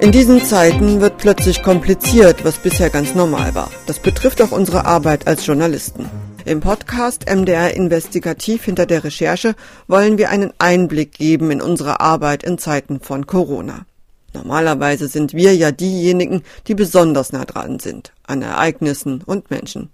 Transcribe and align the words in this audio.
In 0.00 0.12
diesen 0.12 0.42
Zeiten 0.42 1.02
wird 1.02 1.18
plötzlich 1.18 1.62
kompliziert, 1.62 2.42
was 2.42 2.56
bisher 2.56 2.88
ganz 2.88 3.14
normal 3.14 3.54
war. 3.54 3.70
Das 3.84 3.98
betrifft 3.98 4.40
auch 4.40 4.50
unsere 4.50 4.86
Arbeit 4.86 5.26
als 5.26 5.44
Journalisten. 5.44 6.08
Im 6.46 6.60
Podcast 6.60 7.26
MDR 7.28 7.74
Investigativ 7.74 8.64
hinter 8.64 8.86
der 8.86 9.04
Recherche 9.04 9.54
wollen 9.88 10.16
wir 10.16 10.30
einen 10.30 10.54
Einblick 10.58 11.12
geben 11.12 11.50
in 11.50 11.60
unsere 11.60 12.00
Arbeit 12.00 12.44
in 12.44 12.56
Zeiten 12.56 13.00
von 13.00 13.26
Corona. 13.26 13.84
Normalerweise 14.32 15.06
sind 15.06 15.34
wir 15.34 15.54
ja 15.54 15.70
diejenigen, 15.70 16.44
die 16.66 16.74
besonders 16.74 17.32
nah 17.32 17.44
dran 17.44 17.78
sind 17.78 18.14
an 18.26 18.40
Ereignissen 18.40 19.22
und 19.26 19.50
Menschen. 19.50 19.90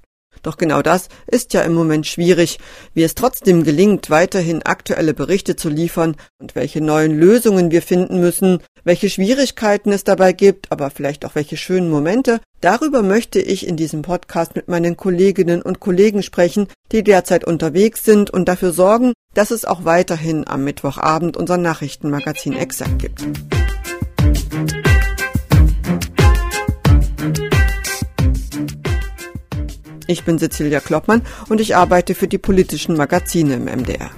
Doch 0.46 0.58
genau 0.58 0.80
das 0.80 1.08
ist 1.26 1.54
ja 1.54 1.62
im 1.62 1.74
Moment 1.74 2.06
schwierig, 2.06 2.60
wie 2.94 3.02
es 3.02 3.16
trotzdem 3.16 3.64
gelingt, 3.64 4.10
weiterhin 4.10 4.62
aktuelle 4.62 5.12
Berichte 5.12 5.56
zu 5.56 5.68
liefern 5.68 6.14
und 6.38 6.54
welche 6.54 6.80
neuen 6.80 7.18
Lösungen 7.18 7.72
wir 7.72 7.82
finden 7.82 8.20
müssen, 8.20 8.60
welche 8.84 9.10
Schwierigkeiten 9.10 9.90
es 9.90 10.04
dabei 10.04 10.32
gibt, 10.32 10.70
aber 10.70 10.90
vielleicht 10.90 11.24
auch 11.24 11.34
welche 11.34 11.56
schönen 11.56 11.90
Momente. 11.90 12.38
Darüber 12.60 13.02
möchte 13.02 13.40
ich 13.40 13.66
in 13.66 13.76
diesem 13.76 14.02
Podcast 14.02 14.54
mit 14.54 14.68
meinen 14.68 14.96
Kolleginnen 14.96 15.62
und 15.62 15.80
Kollegen 15.80 16.22
sprechen, 16.22 16.68
die 16.92 17.02
derzeit 17.02 17.44
unterwegs 17.44 18.04
sind 18.04 18.30
und 18.30 18.46
dafür 18.46 18.70
sorgen, 18.70 19.14
dass 19.34 19.50
es 19.50 19.64
auch 19.64 19.84
weiterhin 19.84 20.46
am 20.46 20.62
Mittwochabend 20.62 21.36
unser 21.36 21.56
Nachrichtenmagazin 21.56 22.52
Exakt 22.52 23.00
gibt. 23.00 23.26
Ich 30.08 30.24
bin 30.24 30.38
Cecilia 30.38 30.80
Kloppmann 30.80 31.22
und 31.48 31.60
ich 31.60 31.74
arbeite 31.74 32.14
für 32.14 32.28
die 32.28 32.38
politischen 32.38 32.96
Magazine 32.96 33.54
im 33.54 33.64
MDR. 33.64 34.10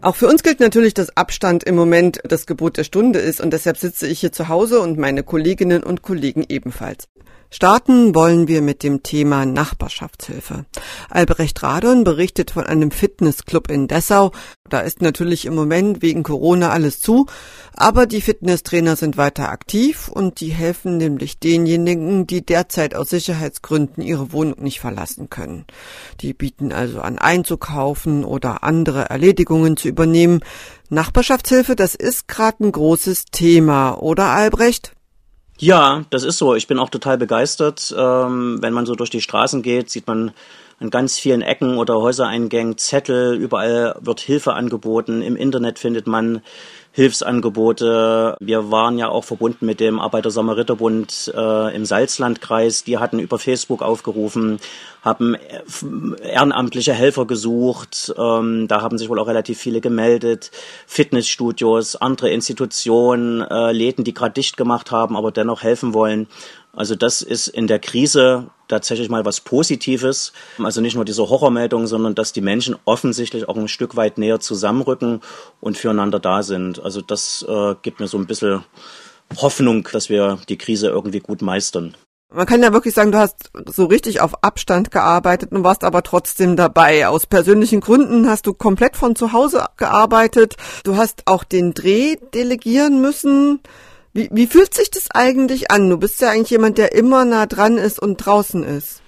Auch 0.00 0.16
für 0.16 0.28
uns 0.28 0.42
gilt 0.42 0.60
natürlich, 0.60 0.94
dass 0.94 1.14
Abstand 1.16 1.64
im 1.64 1.74
Moment 1.74 2.20
das 2.24 2.46
Gebot 2.46 2.78
der 2.78 2.84
Stunde 2.84 3.18
ist 3.18 3.40
und 3.40 3.52
deshalb 3.52 3.76
sitze 3.76 4.06
ich 4.06 4.20
hier 4.20 4.32
zu 4.32 4.48
Hause 4.48 4.80
und 4.80 4.96
meine 4.96 5.22
Kolleginnen 5.24 5.82
und 5.82 6.02
Kollegen 6.02 6.44
ebenfalls. 6.48 7.08
Starten 7.50 8.14
wollen 8.14 8.46
wir 8.46 8.60
mit 8.60 8.82
dem 8.82 9.02
Thema 9.02 9.46
Nachbarschaftshilfe. 9.46 10.66
Albrecht 11.08 11.62
Radon 11.62 12.04
berichtet 12.04 12.50
von 12.50 12.66
einem 12.66 12.90
Fitnessclub 12.90 13.70
in 13.70 13.88
Dessau. 13.88 14.32
Da 14.68 14.80
ist 14.80 15.00
natürlich 15.00 15.46
im 15.46 15.54
Moment 15.54 16.02
wegen 16.02 16.24
Corona 16.24 16.68
alles 16.70 17.00
zu, 17.00 17.24
aber 17.74 18.04
die 18.04 18.20
Fitnesstrainer 18.20 18.96
sind 18.96 19.16
weiter 19.16 19.48
aktiv 19.48 20.08
und 20.08 20.40
die 20.40 20.50
helfen 20.50 20.98
nämlich 20.98 21.38
denjenigen, 21.38 22.26
die 22.26 22.44
derzeit 22.44 22.94
aus 22.94 23.08
Sicherheitsgründen 23.08 24.02
ihre 24.02 24.30
Wohnung 24.32 24.62
nicht 24.62 24.80
verlassen 24.80 25.30
können. 25.30 25.64
Die 26.20 26.34
bieten 26.34 26.70
also 26.70 27.00
an 27.00 27.18
einzukaufen 27.18 28.26
oder 28.26 28.62
andere 28.62 29.08
Erledigungen 29.08 29.78
zu 29.78 29.88
übernehmen. 29.88 30.40
Nachbarschaftshilfe, 30.90 31.76
das 31.76 31.94
ist 31.94 32.28
gerade 32.28 32.64
ein 32.64 32.72
großes 32.72 33.24
Thema, 33.26 33.94
oder 33.94 34.26
Albrecht? 34.26 34.92
Ja, 35.60 36.04
das 36.10 36.22
ist 36.22 36.38
so. 36.38 36.54
Ich 36.54 36.68
bin 36.68 36.78
auch 36.78 36.88
total 36.88 37.18
begeistert. 37.18 37.92
Ähm, 37.96 38.58
wenn 38.62 38.72
man 38.72 38.86
so 38.86 38.94
durch 38.94 39.10
die 39.10 39.20
Straßen 39.20 39.62
geht, 39.62 39.90
sieht 39.90 40.06
man 40.06 40.30
an 40.78 40.90
ganz 40.90 41.18
vielen 41.18 41.42
Ecken 41.42 41.78
oder 41.78 41.96
Häusereingängen 41.96 42.78
Zettel. 42.78 43.34
Überall 43.34 43.96
wird 44.00 44.20
Hilfe 44.20 44.54
angeboten. 44.54 45.20
Im 45.20 45.34
Internet 45.34 45.80
findet 45.80 46.06
man 46.06 46.42
Hilfsangebote. 46.98 48.36
Wir 48.40 48.72
waren 48.72 48.98
ja 48.98 49.08
auch 49.08 49.22
verbunden 49.22 49.66
mit 49.66 49.78
dem 49.78 50.00
Arbeiter-Samariter-Bund 50.00 51.32
äh, 51.32 51.76
im 51.76 51.84
Salzlandkreis. 51.84 52.82
Die 52.82 52.98
hatten 52.98 53.20
über 53.20 53.38
Facebook 53.38 53.82
aufgerufen, 53.82 54.58
haben 55.02 55.36
ehrenamtliche 56.20 56.92
Helfer 56.92 57.24
gesucht. 57.24 58.12
Ähm, 58.18 58.66
da 58.66 58.82
haben 58.82 58.98
sich 58.98 59.08
wohl 59.08 59.20
auch 59.20 59.28
relativ 59.28 59.60
viele 59.60 59.80
gemeldet. 59.80 60.50
Fitnessstudios, 60.88 61.94
andere 61.94 62.30
Institutionen, 62.30 63.42
äh, 63.42 63.70
Läden, 63.70 64.02
die 64.02 64.12
gerade 64.12 64.34
dicht 64.34 64.56
gemacht 64.56 64.90
haben, 64.90 65.16
aber 65.16 65.30
dennoch 65.30 65.62
helfen 65.62 65.94
wollen. 65.94 66.26
Also 66.78 66.94
das 66.94 67.22
ist 67.22 67.48
in 67.48 67.66
der 67.66 67.80
Krise 67.80 68.50
tatsächlich 68.68 69.08
mal 69.08 69.24
was 69.24 69.40
Positives. 69.40 70.32
Also 70.62 70.80
nicht 70.80 70.94
nur 70.94 71.04
diese 71.04 71.28
Horrormeldung, 71.28 71.88
sondern 71.88 72.14
dass 72.14 72.32
die 72.32 72.40
Menschen 72.40 72.76
offensichtlich 72.84 73.48
auch 73.48 73.56
ein 73.56 73.66
Stück 73.66 73.96
weit 73.96 74.16
näher 74.16 74.38
zusammenrücken 74.38 75.20
und 75.60 75.76
füreinander 75.76 76.20
da 76.20 76.44
sind. 76.44 76.80
Also 76.80 77.00
das 77.00 77.44
äh, 77.48 77.74
gibt 77.82 77.98
mir 77.98 78.06
so 78.06 78.16
ein 78.16 78.28
bisschen 78.28 78.62
Hoffnung, 79.38 79.88
dass 79.90 80.08
wir 80.08 80.38
die 80.48 80.56
Krise 80.56 80.86
irgendwie 80.86 81.18
gut 81.18 81.42
meistern. 81.42 81.96
Man 82.32 82.46
kann 82.46 82.62
ja 82.62 82.72
wirklich 82.72 82.94
sagen, 82.94 83.10
du 83.10 83.18
hast 83.18 83.50
so 83.66 83.86
richtig 83.86 84.20
auf 84.20 84.44
Abstand 84.44 84.92
gearbeitet 84.92 85.50
und 85.50 85.64
warst 85.64 85.82
aber 85.82 86.04
trotzdem 86.04 86.54
dabei. 86.54 87.08
Aus 87.08 87.26
persönlichen 87.26 87.80
Gründen 87.80 88.30
hast 88.30 88.46
du 88.46 88.54
komplett 88.54 88.96
von 88.96 89.16
zu 89.16 89.32
Hause 89.32 89.64
gearbeitet. 89.78 90.54
Du 90.84 90.96
hast 90.96 91.22
auch 91.26 91.42
den 91.42 91.74
Dreh 91.74 92.14
delegieren 92.34 93.00
müssen. 93.00 93.60
Wie, 94.18 94.28
wie 94.32 94.48
fühlt 94.48 94.74
sich 94.74 94.90
das 94.90 95.12
eigentlich 95.14 95.70
an? 95.70 95.88
Du 95.88 95.96
bist 95.96 96.20
ja 96.20 96.30
eigentlich 96.30 96.50
jemand, 96.50 96.76
der 96.76 96.90
immer 96.90 97.24
nah 97.24 97.46
dran 97.46 97.78
ist 97.78 98.02
und 98.02 98.16
draußen 98.16 98.64
ist. 98.64 99.00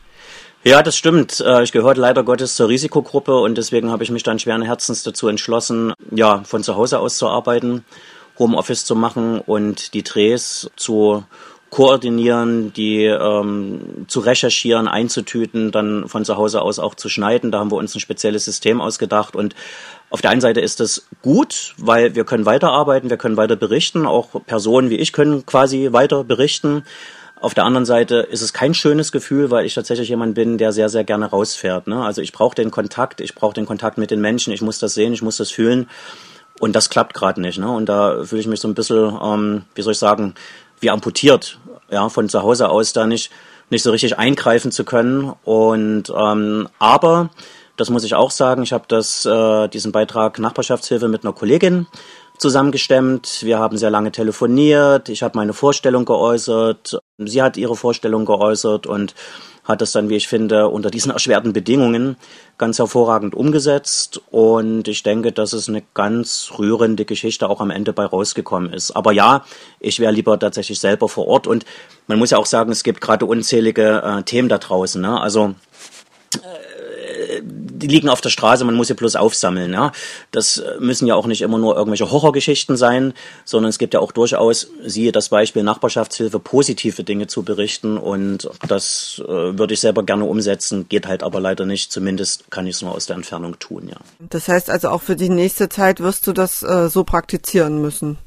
Ja, 0.63 0.85
das 0.85 0.97
stimmt. 0.97 1.41
Äh, 1.41 1.65
ich 1.65 1.73
gehöre 1.73 1.97
leider 1.97 2.23
Gottes 2.23 2.55
zur 2.55 2.69
Risikogruppe 2.69 3.37
und 3.41 3.59
deswegen 3.59 3.91
habe 3.91 4.05
ich 4.05 4.13
mich 4.13 4.23
dann 4.23 4.39
schweren 4.39 4.63
Herzens 4.63 5.03
dazu 5.03 5.27
entschlossen, 5.27 5.95
ja, 6.13 6.45
von 6.45 6.63
zu 6.63 6.77
Hause 6.77 7.01
aus 7.01 7.17
zu 7.19 7.27
arbeiten, 7.27 7.85
Homeoffice 8.39 8.85
zu 8.85 8.95
machen 8.95 9.41
und 9.41 9.95
die 9.95 10.05
Drehs 10.05 10.71
zu 10.77 11.25
koordinieren, 11.71 12.73
die 12.73 13.05
ähm, 13.05 14.05
zu 14.09 14.21
recherchieren, 14.21 14.89
einzutüten, 14.89 15.71
dann 15.71 16.09
von 16.09 16.25
zu 16.25 16.37
Hause 16.37 16.63
aus 16.63 16.79
auch 16.79 16.97
zu 16.97 17.09
schneiden. 17.09 17.53
Da 17.53 17.61
haben 17.61 17.71
wir 17.71 17.77
uns 17.77 17.95
ein 17.95 18.01
spezielles 18.01 18.45
System 18.45 18.81
ausgedacht 18.81 19.37
und 19.37 19.55
auf 20.11 20.21
der 20.21 20.31
einen 20.31 20.41
Seite 20.41 20.61
ist 20.61 20.81
das 20.81 21.07
gut, 21.23 21.75
weil 21.79 22.17
wir 22.17 22.25
können 22.25 22.45
weiterarbeiten, 22.45 23.11
wir 23.11 23.17
können 23.17 23.37
weiter 23.37 23.55
berichten, 23.55 24.07
auch 24.07 24.45
Personen 24.45 24.91
wie 24.91 24.97
ich 24.97 25.13
können 25.13 25.47
quasi 25.47 25.93
weiter 25.93 26.25
berichten. 26.25 26.85
Auf 27.41 27.55
der 27.55 27.65
anderen 27.65 27.87
Seite 27.87 28.17
ist 28.17 28.43
es 28.43 28.53
kein 28.53 28.75
schönes 28.75 29.13
Gefühl, 29.13 29.51
weil 29.53 29.65
ich 29.65 29.75
tatsächlich 29.75 30.09
jemand 30.09 30.35
bin, 30.35 30.59
der 30.59 30.73
sehr, 30.73 30.89
sehr 30.89 31.05
gerne 31.05 31.27
rausfährt. 31.27 31.87
Ne? 31.87 32.05
Also 32.05 32.21
ich 32.21 32.33
brauche 32.33 32.57
den 32.57 32.73
Kontakt, 32.73 33.21
ich 33.21 33.37
brauche 33.37 33.55
den 33.55 33.65
Kontakt 33.65 33.97
mit 33.97 34.11
den 34.11 34.21
Menschen, 34.21 34.53
ich 34.53 34.61
muss 34.61 34.81
das 34.81 34.95
sehen, 34.95 35.13
ich 35.13 35.23
muss 35.23 35.37
das 35.37 35.51
fühlen. 35.51 35.89
Und 36.59 36.77
das 36.77 36.91
klappt 36.91 37.15
gerade 37.15 37.41
nicht. 37.41 37.59
Ne? 37.59 37.71
Und 37.71 37.89
da 37.89 38.25
fühle 38.25 38.43
ich 38.43 38.47
mich 38.47 38.61
so 38.61 38.69
ein 38.69 38.75
bisschen, 38.75 39.17
ähm, 39.23 39.63
wie 39.75 39.81
soll 39.81 39.93
ich 39.93 39.99
sagen, 39.99 40.35
wie 40.81 40.91
amputiert, 40.91 41.59
ja, 41.91 42.09
von 42.09 42.29
zu 42.29 42.43
Hause 42.43 42.69
aus 42.69 42.93
da 42.93 43.07
nicht, 43.07 43.31
nicht 43.71 43.83
so 43.83 43.91
richtig 43.91 44.19
eingreifen 44.19 44.73
zu 44.73 44.85
können. 44.85 45.33
Und 45.45 46.13
ähm, 46.17 46.69
aber, 46.79 47.31
das 47.77 47.91
muss 47.91 48.05
ich 48.05 48.15
auch 48.15 48.31
sagen, 48.31 48.63
ich 48.63 48.73
habe 48.73 48.85
das, 48.89 49.25
äh, 49.25 49.69
diesen 49.69 49.93
Beitrag 49.93 50.39
Nachbarschaftshilfe 50.39 51.09
mit 51.09 51.25
einer 51.25 51.33
Kollegin 51.33 51.87
zusammengestemmt. 52.41 53.43
Wir 53.43 53.59
haben 53.59 53.77
sehr 53.77 53.91
lange 53.91 54.13
telefoniert. 54.13 55.09
Ich 55.09 55.23
habe 55.23 55.37
meine 55.37 55.53
Vorstellung 55.53 56.05
geäußert. 56.05 56.99
Sie 57.19 57.43
hat 57.43 57.57
ihre 57.57 57.77
Vorstellung 57.77 58.25
geäußert 58.25 58.87
und 58.87 59.15
hat 59.65 59.83
es 59.83 59.93
dann, 59.93 60.09
wie 60.09 60.17
ich 60.17 60.27
finde, 60.27 60.69
unter 60.69 60.91
diesen 60.91 61.13
erschwerten 61.13 61.53
Bedingungen 61.53 62.17
ganz 62.57 62.79
hervorragend 62.79 63.35
umgesetzt. 63.35 64.23
Und 64.31 64.89
ich 64.89 65.03
denke, 65.03 65.33
dass 65.33 65.53
es 65.53 65.69
eine 65.69 65.83
ganz 65.93 66.53
rührende 66.59 67.05
Geschichte 67.05 67.49
auch 67.49 67.61
am 67.61 67.71
Ende 67.71 67.93
bei 67.93 68.07
rausgekommen 68.07 68.73
ist. 68.73 68.93
Aber 68.93 69.13
ja, 69.13 69.45
ich 69.79 70.01
wäre 70.01 70.13
lieber 70.13 70.39
tatsächlich 70.39 70.81
selber 70.81 71.09
vor 71.09 71.29
Ort. 71.29 71.47
Und 71.47 71.67
man 72.07 72.19
muss 72.19 72.31
ja 72.31 72.39
auch 72.39 72.47
sagen, 72.47 72.73
es 72.73 72.83
gibt 72.83 73.03
gerade 73.03 73.27
unzählige 73.27 74.03
äh, 74.03 74.23
Themen 74.23 74.49
da 74.49 74.57
draußen. 74.57 75.01
Ne? 75.01 75.21
Also 75.21 75.55
die 77.43 77.87
liegen 77.87 78.09
auf 78.09 78.21
der 78.21 78.31
Straße, 78.31 78.65
man 78.65 78.75
muss 78.75 78.89
sie 78.89 78.95
bloß 78.95 79.17
aufsammeln. 79.17 79.73
Ja? 79.73 79.93
Das 80.31 80.63
müssen 80.79 81.07
ja 81.07 81.15
auch 81.15 81.27
nicht 81.27 81.43
immer 81.43 81.59
nur 81.59 81.77
irgendwelche 81.77 82.11
Horrorgeschichten 82.11 82.77
sein, 82.77 83.15
sondern 83.45 83.71
es 83.71 83.79
gibt 83.79 83.95
ja 83.95 84.01
auch 84.01 84.13
durchaus, 84.13 84.69
siehe 84.85 85.13
das 85.13 85.29
Beispiel 85.29 85.63
Nachbarschaftshilfe, 85.63 86.39
positive 86.39 87.05
Dinge 87.05 87.27
zu 87.27 87.43
berichten 87.43 87.97
und 87.97 88.49
das 88.67 89.23
äh, 89.25 89.29
würde 89.29 89.75
ich 89.75 89.81
selber 89.81 90.03
gerne 90.03 90.25
umsetzen, 90.25 90.87
geht 90.89 91.07
halt 91.07 91.23
aber 91.23 91.41
leider 91.41 91.67
nicht, 91.67 91.93
zumindest 91.93 92.51
kann 92.51 92.67
ich 92.67 92.77
es 92.77 92.83
nur 92.83 92.93
aus 92.93 93.07
der 93.07 93.17
Entfernung 93.17 93.59
tun, 93.59 93.89
ja. 93.89 93.97
Das 94.19 94.49
heißt 94.49 94.71
also 94.71 94.89
auch 94.89 95.03
für 95.03 95.17
die 95.17 95.29
nächste 95.29 95.69
Zeit 95.69 96.01
wirst 96.01 96.27
du 96.27 96.33
das 96.33 96.63
äh, 96.63 96.89
so 96.89 97.05
praktizieren 97.05 97.81
müssen? 97.81 98.19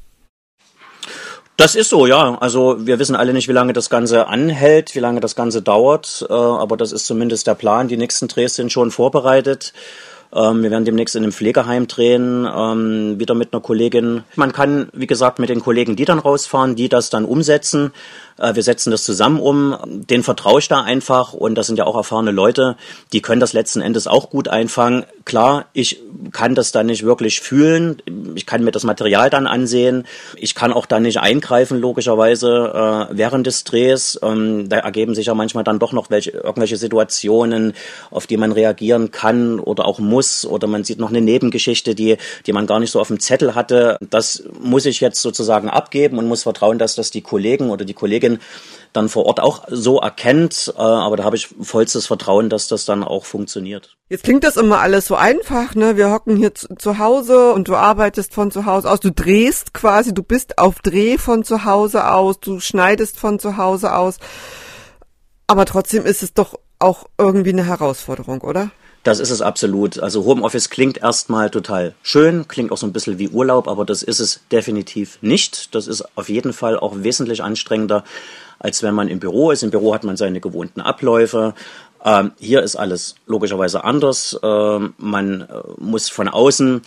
Das 1.56 1.76
ist 1.76 1.90
so, 1.90 2.06
ja. 2.06 2.36
Also 2.40 2.84
wir 2.84 2.98
wissen 2.98 3.14
alle 3.14 3.32
nicht, 3.32 3.48
wie 3.48 3.52
lange 3.52 3.72
das 3.72 3.88
Ganze 3.88 4.26
anhält, 4.26 4.94
wie 4.94 5.00
lange 5.00 5.20
das 5.20 5.36
Ganze 5.36 5.62
dauert, 5.62 6.26
äh, 6.28 6.32
aber 6.32 6.76
das 6.76 6.90
ist 6.90 7.06
zumindest 7.06 7.46
der 7.46 7.54
Plan. 7.54 7.86
Die 7.86 7.96
nächsten 7.96 8.26
Drehs 8.26 8.56
sind 8.56 8.72
schon 8.72 8.90
vorbereitet. 8.90 9.72
Ähm, 10.34 10.64
wir 10.64 10.70
werden 10.72 10.84
demnächst 10.84 11.14
in 11.14 11.22
einem 11.22 11.32
Pflegeheim 11.32 11.86
drehen, 11.86 12.48
ähm, 12.52 13.20
wieder 13.20 13.34
mit 13.34 13.52
einer 13.52 13.62
Kollegin. 13.62 14.24
Man 14.34 14.52
kann, 14.52 14.88
wie 14.92 15.06
gesagt, 15.06 15.38
mit 15.38 15.48
den 15.48 15.60
Kollegen, 15.60 15.94
die 15.94 16.04
dann 16.04 16.18
rausfahren, 16.18 16.74
die 16.74 16.88
das 16.88 17.08
dann 17.08 17.24
umsetzen. 17.24 17.92
Äh, 18.38 18.54
wir 18.54 18.62
setzen 18.62 18.90
das 18.90 19.04
zusammen 19.04 19.40
um, 19.40 19.76
den 19.86 20.22
vertraue 20.22 20.60
ich 20.60 20.68
da 20.68 20.82
einfach 20.82 21.32
und 21.32 21.54
das 21.54 21.66
sind 21.66 21.78
ja 21.78 21.86
auch 21.86 21.96
erfahrene 21.96 22.30
Leute, 22.30 22.76
die 23.12 23.22
können 23.22 23.40
das 23.40 23.52
letzten 23.52 23.80
Endes 23.80 24.06
auch 24.06 24.30
gut 24.30 24.48
einfangen. 24.48 25.04
Klar, 25.24 25.66
ich 25.72 26.00
kann 26.32 26.54
das 26.54 26.72
dann 26.72 26.86
nicht 26.86 27.04
wirklich 27.04 27.40
fühlen, 27.40 28.02
ich 28.34 28.46
kann 28.46 28.64
mir 28.64 28.72
das 28.72 28.84
Material 28.84 29.30
dann 29.30 29.46
ansehen, 29.46 30.06
ich 30.36 30.54
kann 30.54 30.72
auch 30.72 30.86
dann 30.86 31.02
nicht 31.02 31.18
eingreifen, 31.18 31.80
logischerweise, 31.80 33.08
äh, 33.10 33.16
während 33.16 33.46
des 33.46 33.64
Drehs. 33.64 34.18
Ähm, 34.22 34.68
da 34.68 34.78
ergeben 34.78 35.14
sich 35.14 35.26
ja 35.26 35.34
manchmal 35.34 35.64
dann 35.64 35.78
doch 35.78 35.92
noch 35.92 36.10
welche, 36.10 36.30
irgendwelche 36.30 36.76
Situationen, 36.76 37.74
auf 38.10 38.26
die 38.26 38.36
man 38.36 38.52
reagieren 38.52 39.10
kann 39.10 39.60
oder 39.60 39.86
auch 39.86 39.98
muss 39.98 40.44
oder 40.44 40.66
man 40.66 40.84
sieht 40.84 40.98
noch 40.98 41.10
eine 41.10 41.20
Nebengeschichte, 41.20 41.94
die, 41.94 42.16
die 42.46 42.52
man 42.52 42.66
gar 42.66 42.80
nicht 42.80 42.90
so 42.90 43.00
auf 43.00 43.08
dem 43.08 43.20
Zettel 43.20 43.54
hatte. 43.54 43.96
Das 44.00 44.44
muss 44.60 44.86
ich 44.86 45.00
jetzt 45.00 45.22
sozusagen 45.22 45.68
abgeben 45.68 46.18
und 46.18 46.28
muss 46.28 46.42
vertrauen, 46.42 46.78
dass 46.78 46.94
das 46.94 47.10
die 47.10 47.22
Kollegen 47.22 47.70
oder 47.70 47.84
die 47.84 47.94
Kollegin 48.24 48.38
dann 48.92 49.08
vor 49.08 49.26
Ort 49.26 49.40
auch 49.40 49.64
so 49.68 49.98
erkennt. 49.98 50.72
Äh, 50.76 50.80
aber 50.80 51.16
da 51.16 51.24
habe 51.24 51.34
ich 51.34 51.48
vollstes 51.60 52.06
Vertrauen, 52.06 52.48
dass 52.48 52.68
das 52.68 52.84
dann 52.84 53.02
auch 53.02 53.24
funktioniert. 53.24 53.96
Jetzt 54.08 54.22
klingt 54.22 54.44
das 54.44 54.56
immer 54.56 54.78
alles 54.80 55.06
so 55.06 55.16
einfach, 55.16 55.74
ne? 55.74 55.96
Wir 55.96 56.12
hocken 56.12 56.36
hier 56.36 56.54
zu, 56.54 56.68
zu 56.76 56.98
Hause 56.98 57.52
und 57.52 57.66
du 57.66 57.74
arbeitest 57.74 58.32
von 58.32 58.52
zu 58.52 58.66
Hause 58.66 58.88
aus. 58.88 59.00
Du 59.00 59.10
drehst 59.10 59.74
quasi, 59.74 60.14
du 60.14 60.22
bist 60.22 60.58
auf 60.58 60.80
Dreh 60.80 61.18
von 61.18 61.42
zu 61.42 61.64
Hause 61.64 62.08
aus, 62.08 62.38
du 62.38 62.60
schneidest 62.60 63.18
von 63.18 63.40
zu 63.40 63.56
Hause 63.56 63.96
aus. 63.96 64.18
Aber 65.48 65.64
trotzdem 65.64 66.06
ist 66.06 66.22
es 66.22 66.32
doch 66.32 66.54
auch 66.78 67.06
irgendwie 67.18 67.50
eine 67.50 67.66
Herausforderung, 67.66 68.42
oder? 68.42 68.70
Das 69.04 69.20
ist 69.20 69.30
es 69.30 69.42
absolut. 69.42 69.98
Also 69.98 70.24
Homeoffice 70.24 70.70
klingt 70.70 70.96
erstmal 70.96 71.50
total 71.50 71.94
schön, 72.02 72.48
klingt 72.48 72.72
auch 72.72 72.78
so 72.78 72.86
ein 72.86 72.92
bisschen 72.94 73.18
wie 73.18 73.28
Urlaub, 73.28 73.68
aber 73.68 73.84
das 73.84 74.02
ist 74.02 74.18
es 74.18 74.40
definitiv 74.50 75.18
nicht. 75.20 75.74
Das 75.74 75.86
ist 75.86 76.16
auf 76.16 76.30
jeden 76.30 76.54
Fall 76.54 76.78
auch 76.78 76.94
wesentlich 76.96 77.42
anstrengender, 77.42 78.02
als 78.58 78.82
wenn 78.82 78.94
man 78.94 79.08
im 79.08 79.20
Büro 79.20 79.50
ist. 79.50 79.62
Im 79.62 79.70
Büro 79.70 79.94
hat 79.94 80.04
man 80.04 80.16
seine 80.16 80.40
gewohnten 80.40 80.80
Abläufe. 80.80 81.54
Ähm, 82.02 82.32
hier 82.38 82.62
ist 82.62 82.76
alles 82.76 83.16
logischerweise 83.26 83.84
anders. 83.84 84.40
Ähm, 84.42 84.94
man 84.96 85.42
äh, 85.42 85.46
muss 85.76 86.08
von 86.08 86.28
außen 86.28 86.80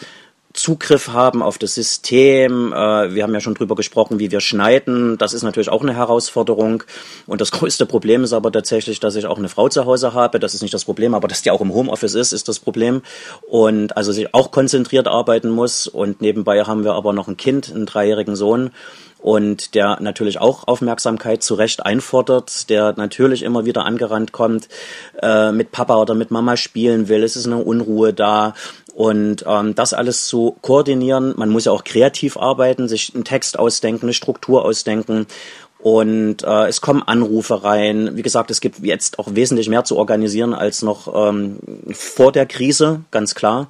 Zugriff 0.57 1.09
haben 1.09 1.41
auf 1.41 1.57
das 1.57 1.75
System. 1.75 2.73
Äh, 2.73 3.13
wir 3.13 3.23
haben 3.23 3.33
ja 3.33 3.39
schon 3.39 3.53
drüber 3.53 3.75
gesprochen, 3.75 4.19
wie 4.19 4.31
wir 4.31 4.41
schneiden. 4.41 5.17
Das 5.17 5.33
ist 5.33 5.43
natürlich 5.43 5.69
auch 5.69 5.81
eine 5.81 5.95
Herausforderung. 5.95 6.83
Und 7.27 7.39
das 7.39 7.51
größte 7.57 7.85
Problem 7.85 8.23
ist 8.23 8.33
aber 8.33 8.51
tatsächlich, 8.51 8.99
dass 8.99 9.15
ich 9.15 9.25
auch 9.25 9.37
eine 9.37 9.49
Frau 9.49 9.69
zu 9.69 9.85
Hause 9.85 10.13
habe. 10.13 10.39
Das 10.39 10.53
ist 10.53 10.61
nicht 10.61 10.73
das 10.73 10.85
Problem, 10.85 11.13
aber 11.13 11.27
dass 11.27 11.41
die 11.41 11.51
auch 11.51 11.61
im 11.61 11.73
Homeoffice 11.73 12.15
ist, 12.15 12.33
ist 12.33 12.47
das 12.47 12.59
Problem. 12.59 13.01
Und 13.47 13.95
also 13.95 14.11
sich 14.11 14.33
auch 14.33 14.51
konzentriert 14.51 15.07
arbeiten 15.07 15.49
muss. 15.49 15.87
Und 15.87 16.21
nebenbei 16.21 16.63
haben 16.63 16.83
wir 16.83 16.93
aber 16.93 17.13
noch 17.13 17.27
ein 17.27 17.37
Kind, 17.37 17.71
einen 17.73 17.85
dreijährigen 17.85 18.35
Sohn 18.35 18.71
und 19.19 19.75
der 19.75 19.99
natürlich 20.01 20.39
auch 20.39 20.67
Aufmerksamkeit 20.67 21.43
zu 21.43 21.55
Recht 21.55 21.85
einfordert, 21.85 22.69
der 22.69 22.93
natürlich 22.97 23.43
immer 23.43 23.65
wieder 23.65 23.85
angerannt 23.85 24.31
kommt, 24.31 24.67
äh, 25.21 25.51
mit 25.51 25.71
Papa 25.71 25.95
oder 25.97 26.15
mit 26.15 26.31
Mama 26.31 26.57
spielen 26.57 27.07
will, 27.07 27.23
es 27.23 27.35
ist 27.35 27.45
eine 27.45 27.57
Unruhe 27.57 28.13
da 28.13 28.53
und 28.97 29.45
ähm, 29.47 29.75
das 29.75 29.93
alles 29.93 30.25
zu 30.25 30.57
koordinieren, 30.61 31.35
man 31.37 31.49
muss 31.49 31.65
ja 31.65 31.71
auch 31.71 31.83
kreativ 31.83 32.35
arbeiten, 32.35 32.87
sich 32.87 33.13
einen 33.13 33.25
Text 33.25 33.59
ausdenken, 33.59 34.07
eine 34.07 34.13
Struktur 34.13 34.65
ausdenken. 34.65 35.27
Und 35.77 36.43
äh, 36.43 36.65
es 36.65 36.81
kommen 36.81 37.03
Anrufe 37.03 37.63
rein. 37.63 38.17
Wie 38.17 38.23
gesagt, 38.23 38.49
es 38.49 38.59
gibt 38.59 38.79
jetzt 38.79 39.19
auch 39.19 39.27
wesentlich 39.35 39.69
mehr 39.69 39.83
zu 39.83 39.97
organisieren 39.97 40.55
als 40.55 40.81
noch 40.81 41.29
ähm, 41.29 41.59
vor 41.91 42.31
der 42.31 42.47
Krise, 42.47 43.01
ganz 43.11 43.35
klar. 43.35 43.69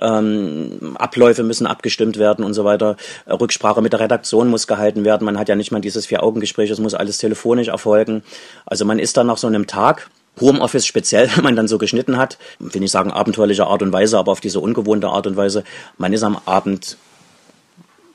Ähm, 0.00 0.96
Abläufe 0.98 1.42
müssen 1.42 1.66
abgestimmt 1.66 2.18
werden 2.18 2.44
und 2.44 2.54
so 2.54 2.64
weiter. 2.64 2.96
Rücksprache 3.28 3.82
mit 3.82 3.92
der 3.92 4.00
Redaktion 4.00 4.48
muss 4.48 4.66
gehalten 4.66 5.04
werden. 5.04 5.24
Man 5.24 5.38
hat 5.38 5.48
ja 5.48 5.54
nicht 5.54 5.72
mal 5.72 5.80
dieses 5.80 6.06
Vier-Augen-Gespräch, 6.06 6.70
es 6.70 6.80
muss 6.80 6.94
alles 6.94 7.18
telefonisch 7.18 7.68
erfolgen. 7.68 8.22
Also 8.66 8.84
man 8.84 8.98
ist 8.98 9.16
dann 9.16 9.26
nach 9.26 9.38
so 9.38 9.46
einem 9.46 9.66
Tag 9.66 10.10
Homeoffice 10.40 10.86
speziell, 10.86 11.30
wenn 11.34 11.44
man 11.44 11.56
dann 11.56 11.68
so 11.68 11.78
geschnitten 11.78 12.16
hat, 12.16 12.38
will 12.58 12.82
ich 12.82 12.90
sagen 12.90 13.10
abenteuerliche 13.10 13.66
Art 13.66 13.82
und 13.82 13.92
Weise, 13.92 14.18
aber 14.18 14.32
auf 14.32 14.40
diese 14.40 14.60
ungewohnte 14.60 15.08
Art 15.08 15.26
und 15.26 15.36
Weise, 15.36 15.64
man 15.98 16.12
ist 16.12 16.22
am 16.22 16.38
Abend 16.44 16.96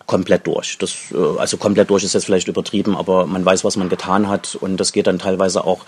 komplett 0.06 0.45
durch. 0.45 0.77
Das, 0.77 0.95
äh, 1.13 1.39
also 1.39 1.57
komplett 1.57 1.89
durch 1.89 2.04
ist 2.04 2.13
jetzt 2.13 2.25
vielleicht 2.25 2.48
übertrieben, 2.48 2.98
aber 2.98 3.25
man 3.27 3.45
weiß, 3.45 3.63
was 3.63 3.77
man 3.77 3.89
getan 3.89 4.27
hat 4.27 4.56
und 4.56 4.77
das 4.77 4.92
geht 4.92 5.07
dann 5.07 5.19
teilweise 5.19 5.63
auch 5.63 5.86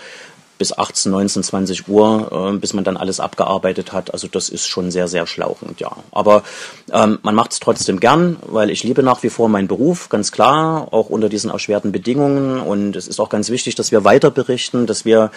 bis 0.58 0.76
18, 0.76 1.10
19, 1.10 1.42
20 1.42 1.88
Uhr, 1.88 2.52
äh, 2.54 2.58
bis 2.58 2.74
man 2.74 2.84
dann 2.84 2.96
alles 2.96 3.20
abgearbeitet 3.20 3.92
hat. 3.92 4.12
Also 4.12 4.28
das 4.28 4.48
ist 4.48 4.66
schon 4.66 4.90
sehr, 4.90 5.08
sehr 5.08 5.26
schlauchend, 5.26 5.80
ja. 5.80 5.90
Aber 6.12 6.42
ähm, 6.92 7.18
man 7.22 7.34
macht 7.34 7.52
es 7.52 7.60
trotzdem 7.60 8.00
gern, 8.00 8.36
weil 8.46 8.70
ich 8.70 8.84
liebe 8.84 9.02
nach 9.02 9.22
wie 9.22 9.30
vor 9.30 9.48
meinen 9.48 9.68
Beruf, 9.68 10.08
ganz 10.08 10.30
klar, 10.32 10.88
auch 10.92 11.10
unter 11.10 11.28
diesen 11.28 11.50
erschwerten 11.50 11.92
Bedingungen. 11.92 12.60
Und 12.60 12.96
es 12.96 13.08
ist 13.08 13.20
auch 13.20 13.28
ganz 13.28 13.50
wichtig, 13.50 13.74
dass 13.74 13.90
wir 13.90 14.04
weiter 14.04 14.30
berichten, 14.30 14.86
dass 14.86 15.04
wir 15.04 15.30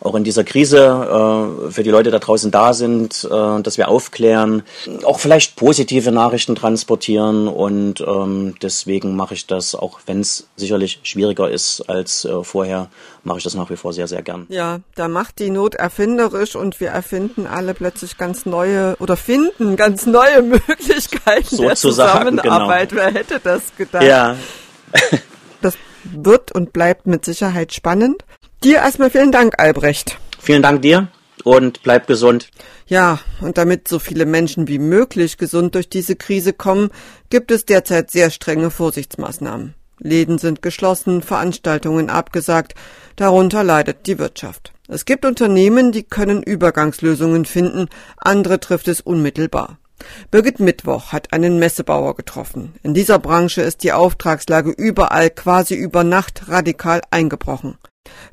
auch 0.00 0.14
in 0.14 0.24
dieser 0.24 0.44
Krise 0.44 1.66
äh, 1.66 1.70
für 1.70 1.82
die 1.82 1.90
Leute 1.90 2.10
da 2.10 2.18
draußen 2.18 2.50
da 2.50 2.74
sind, 2.74 3.24
äh, 3.30 3.62
dass 3.62 3.78
wir 3.78 3.88
aufklären, 3.88 4.62
auch 5.04 5.18
vielleicht 5.18 5.56
positive 5.56 6.12
Nachrichten 6.12 6.54
transportieren 6.54 7.48
und 7.48 8.00
ähm, 8.00 8.54
deswegen 8.62 9.16
mache 9.16 9.34
ich 9.34 9.46
das, 9.46 9.74
auch 9.74 10.00
wenn 10.06 10.20
es 10.20 10.48
sicherlich 10.56 11.00
schwieriger 11.02 11.50
ist 11.50 11.82
als 11.88 12.24
äh, 12.24 12.42
vorher, 12.42 12.88
mache 13.24 13.38
ich 13.38 13.44
das 13.44 13.54
nach 13.54 13.70
wie 13.70 13.76
vor 13.76 13.92
sehr, 13.92 14.06
sehr 14.06 14.22
gern. 14.22 14.46
Ja, 14.48 14.80
da 14.94 15.08
macht 15.08 15.38
die 15.38 15.50
Not 15.50 15.74
erfinderisch 15.74 16.54
und 16.56 16.78
wir 16.80 16.88
erfinden 16.88 17.46
alle 17.46 17.74
plötzlich 17.74 18.16
ganz 18.18 18.46
neue 18.46 18.96
oder 19.00 19.16
finden 19.16 19.76
ganz 19.76 20.06
neue 20.06 20.42
Möglichkeiten 20.42 21.56
der 21.56 21.74
Zusammenarbeit. 21.74 22.90
Genau. 22.90 23.02
Wer 23.02 23.12
hätte 23.12 23.40
das 23.42 23.62
gedacht? 23.76 24.04
Ja. 24.04 24.36
das 25.62 25.74
wird 26.04 26.52
und 26.52 26.72
bleibt 26.72 27.06
mit 27.06 27.24
Sicherheit 27.24 27.72
spannend. 27.72 28.24
Dir 28.66 28.78
erstmal 28.78 29.10
vielen 29.10 29.30
Dank, 29.30 29.60
Albrecht. 29.60 30.18
Vielen 30.40 30.60
Dank 30.60 30.82
dir 30.82 31.06
und 31.44 31.84
bleib 31.84 32.08
gesund. 32.08 32.48
Ja, 32.88 33.20
und 33.40 33.58
damit 33.58 33.86
so 33.86 34.00
viele 34.00 34.26
Menschen 34.26 34.66
wie 34.66 34.80
möglich 34.80 35.38
gesund 35.38 35.76
durch 35.76 35.88
diese 35.88 36.16
Krise 36.16 36.52
kommen, 36.52 36.90
gibt 37.30 37.52
es 37.52 37.64
derzeit 37.64 38.10
sehr 38.10 38.28
strenge 38.30 38.72
Vorsichtsmaßnahmen. 38.72 39.76
Läden 40.00 40.38
sind 40.38 40.62
geschlossen, 40.62 41.22
Veranstaltungen 41.22 42.10
abgesagt, 42.10 42.74
darunter 43.14 43.62
leidet 43.62 44.08
die 44.08 44.18
Wirtschaft. 44.18 44.72
Es 44.88 45.04
gibt 45.04 45.24
Unternehmen, 45.24 45.92
die 45.92 46.02
können 46.02 46.42
Übergangslösungen 46.42 47.44
finden, 47.44 47.86
andere 48.16 48.58
trifft 48.58 48.88
es 48.88 49.00
unmittelbar. 49.00 49.78
Birgit 50.32 50.58
Mittwoch 50.58 51.12
hat 51.12 51.32
einen 51.32 51.60
Messebauer 51.60 52.16
getroffen. 52.16 52.74
In 52.82 52.94
dieser 52.94 53.20
Branche 53.20 53.62
ist 53.62 53.84
die 53.84 53.92
Auftragslage 53.92 54.70
überall 54.70 55.30
quasi 55.30 55.76
über 55.76 56.02
Nacht 56.02 56.48
radikal 56.48 57.02
eingebrochen. 57.12 57.78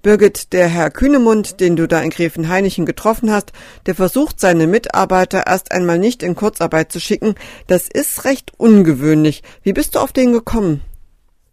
Birgit, 0.02 0.54
der 0.54 0.68
Herr 0.68 0.92
Kühnemund, 0.92 1.60
den 1.60 1.76
du 1.76 1.88
da 1.88 2.02
in 2.02 2.10
Gräfenhainichen 2.10 2.86
getroffen 2.86 3.32
hast, 3.32 3.52
der 3.86 3.96
versucht 3.96 4.40
seine 4.40 4.68
Mitarbeiter 4.68 5.48
erst 5.48 5.72
einmal 5.72 6.00
nicht 6.00 6.24
in 6.24 6.36
Kurzarbeit 6.36 6.92
zu 6.92 7.00
schicken. 7.00 7.36
Das 7.68 7.88
ist 7.88 8.26
recht 8.26 8.52
ungewöhnlich. 8.58 9.44
Wie 9.64 9.74
bist 9.74 9.96
du 9.96 10.00
auf 10.00 10.12
den 10.12 10.32
gekommen? 10.32 10.82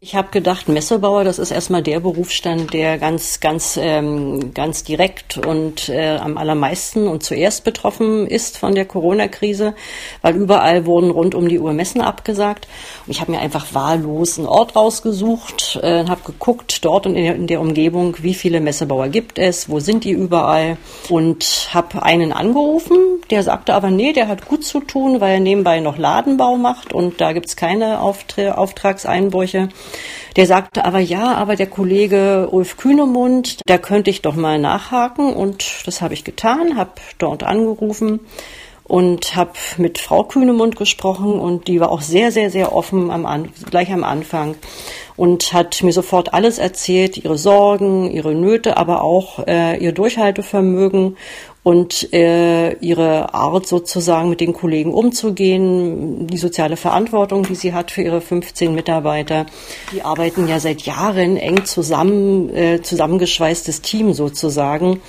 Ich 0.03 0.15
habe 0.15 0.31
gedacht, 0.31 0.67
Messebauer, 0.67 1.25
das 1.25 1.39
ist 1.39 1.51
erstmal 1.51 1.83
der 1.83 2.01
Berufsstand, 2.01 2.73
der 2.73 2.97
ganz, 2.97 3.39
ganz, 3.39 3.79
ähm, 3.79 4.55
ganz 4.55 4.83
direkt 4.83 5.37
und 5.37 5.91
äh, 5.91 6.17
am 6.17 6.39
allermeisten 6.39 7.07
und 7.07 7.23
zuerst 7.23 7.65
betroffen 7.65 8.27
ist 8.27 8.57
von 8.57 8.75
der 8.75 8.87
Corona-Krise, 8.87 9.75
weil 10.23 10.37
überall 10.37 10.87
wurden 10.87 11.11
rund 11.11 11.35
um 11.35 11.51
die 11.51 11.59
Uhr 11.59 11.75
Messen 11.75 12.01
abgesagt. 12.01 12.67
Und 13.05 13.11
ich 13.11 13.21
habe 13.21 13.31
mir 13.31 13.41
einfach 13.41 13.75
wahllos 13.75 14.39
einen 14.39 14.49
Ort 14.49 14.75
rausgesucht, 14.75 15.79
äh, 15.83 16.07
habe 16.07 16.23
geguckt, 16.25 16.83
dort 16.83 17.05
und 17.05 17.15
in 17.15 17.25
der, 17.25 17.35
in 17.35 17.47
der 17.47 17.61
Umgebung, 17.61 18.17
wie 18.23 18.33
viele 18.33 18.61
Messebauer 18.61 19.09
gibt 19.09 19.39
es, 19.39 19.69
wo 19.69 19.81
sind 19.81 20.05
die 20.05 20.13
überall 20.13 20.79
und 21.11 21.69
habe 21.75 22.03
einen 22.03 22.33
angerufen, 22.33 22.97
der 23.29 23.43
sagte 23.43 23.75
aber, 23.75 23.91
nee, 23.91 24.15
der 24.15 24.29
hat 24.29 24.49
gut 24.49 24.65
zu 24.65 24.81
tun, 24.81 25.21
weil 25.21 25.35
er 25.35 25.41
nebenbei 25.41 25.81
noch 25.81 25.99
Ladenbau 25.99 26.57
macht 26.57 26.95
und 26.95 27.21
da 27.21 27.35
gibt's 27.35 27.55
keine 27.55 28.01
Auftra 28.01 28.53
Auftragseinbrüche. 28.53 29.69
Der 30.37 30.47
sagte 30.47 30.85
aber 30.85 31.01
ja, 31.01 31.35
aber 31.35 31.57
der 31.57 31.67
Kollege 31.67 32.49
Ulf 32.51 32.77
Kühnemund, 32.77 33.61
da 33.67 33.79
könnte 33.79 34.11
ich 34.11 34.23
doch 34.23 34.37
mal 34.37 34.59
nachhaken. 34.59 35.33
Und 35.33 35.87
das 35.87 36.01
habe 36.03 36.15
ich 36.15 36.25
getan, 36.25 36.77
habe 36.77 36.93
dort 37.19 37.43
angerufen 37.43 38.21
und 38.91 39.37
habe 39.37 39.53
mit 39.77 39.99
Frau 39.99 40.25
Kühnemund 40.25 40.77
gesprochen. 40.77 41.39
Und 41.39 41.69
die 41.69 41.79
war 41.81 41.91
auch 41.91 42.01
sehr, 42.01 42.33
sehr, 42.33 42.51
sehr 42.51 42.75
offen 42.75 43.11
am 43.11 43.25
An 43.25 43.49
gleich 43.71 43.93
am 43.93 44.03
Anfang 44.03 44.57
und 45.17 45.53
hat 45.53 45.83
mir 45.83 45.93
sofort 45.93 46.35
alles 46.35 46.59
erzählt, 46.59 47.17
ihre 47.17 47.39
Sorgen, 47.39 48.11
ihre 48.11 48.35
Nöte, 48.35 48.79
aber 48.79 49.03
auch 49.03 49.47
äh, 49.47 49.77
ihr 49.77 49.93
Durchhaltevermögen 49.93 51.19
und 51.63 52.13
äh, 52.15 52.73
ihre 52.77 53.35
Art 53.35 53.67
sozusagen 53.67 54.31
mit 54.31 54.41
den 54.41 54.55
Kollegen 54.55 54.95
umzugehen, 54.95 56.27
die 56.27 56.39
soziale 56.39 56.77
Verantwortung, 56.77 57.43
die 57.43 57.55
sie 57.55 57.75
hat 57.75 57.91
für 57.91 58.03
ihre 58.03 58.23
15 58.23 58.75
Mitarbeiter. 58.75 59.45
Die 59.93 60.03
arbeiten 60.03 60.49
ja 60.49 60.59
seit 60.59 60.83
Jahren 60.83 61.37
eng 61.37 61.67
zusammen, 61.67 62.49
äh, 62.55 62.81
zusammengeschweißtes 62.81 63.83
Team 63.83 64.15
sozusagen, 64.15 65.01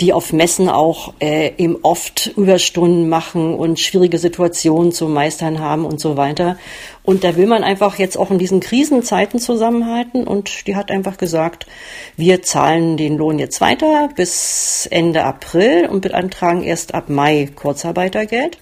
die 0.00 0.12
auf 0.12 0.32
Messen 0.32 0.68
auch 0.68 1.14
äh, 1.20 1.52
eben 1.56 1.76
oft 1.82 2.32
Überstunden 2.36 3.08
machen 3.08 3.54
und 3.54 3.78
schwierige 3.78 4.18
Situationen 4.18 4.90
zu 4.90 5.06
meistern 5.08 5.60
haben 5.60 5.84
und 5.84 6.00
so 6.00 6.16
weiter. 6.16 6.56
Und 7.04 7.24
da 7.24 7.36
will 7.36 7.46
man 7.46 7.64
einfach 7.64 7.98
jetzt 7.98 8.16
auch 8.16 8.30
in 8.30 8.38
diesen 8.38 8.60
Krisenzeiten 8.60 9.40
zusammenhalten. 9.40 10.26
Und 10.26 10.66
die 10.66 10.76
hat 10.76 10.90
einfach 10.90 11.16
gesagt, 11.16 11.66
wir 12.16 12.42
zahlen 12.42 12.96
den 12.96 13.16
Lohn 13.16 13.38
jetzt 13.38 13.60
weiter 13.60 14.08
bis 14.14 14.86
Ende 14.90 15.24
April 15.24 15.88
und 15.88 16.02
beantragen 16.02 16.62
erst 16.62 16.94
ab 16.94 17.08
Mai 17.08 17.48
Kurzarbeitergeld. 17.54 18.58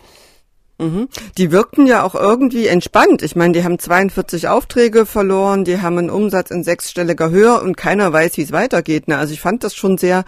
Mhm. 0.78 1.08
Die 1.36 1.52
wirkten 1.52 1.86
ja 1.86 2.02
auch 2.02 2.14
irgendwie 2.14 2.66
entspannt. 2.66 3.22
Ich 3.22 3.36
meine, 3.36 3.52
die 3.52 3.62
haben 3.62 3.78
42 3.78 4.48
Aufträge 4.48 5.04
verloren, 5.04 5.64
die 5.64 5.82
haben 5.82 5.98
einen 5.98 6.10
Umsatz 6.10 6.50
in 6.50 6.64
sechsstelliger 6.64 7.28
Höhe 7.28 7.60
und 7.60 7.76
keiner 7.76 8.10
weiß, 8.12 8.38
wie 8.38 8.42
es 8.42 8.52
weitergeht. 8.52 9.06
Ne? 9.06 9.18
Also 9.18 9.34
ich 9.34 9.40
fand 9.40 9.62
das 9.62 9.74
schon 9.74 9.98
sehr 9.98 10.24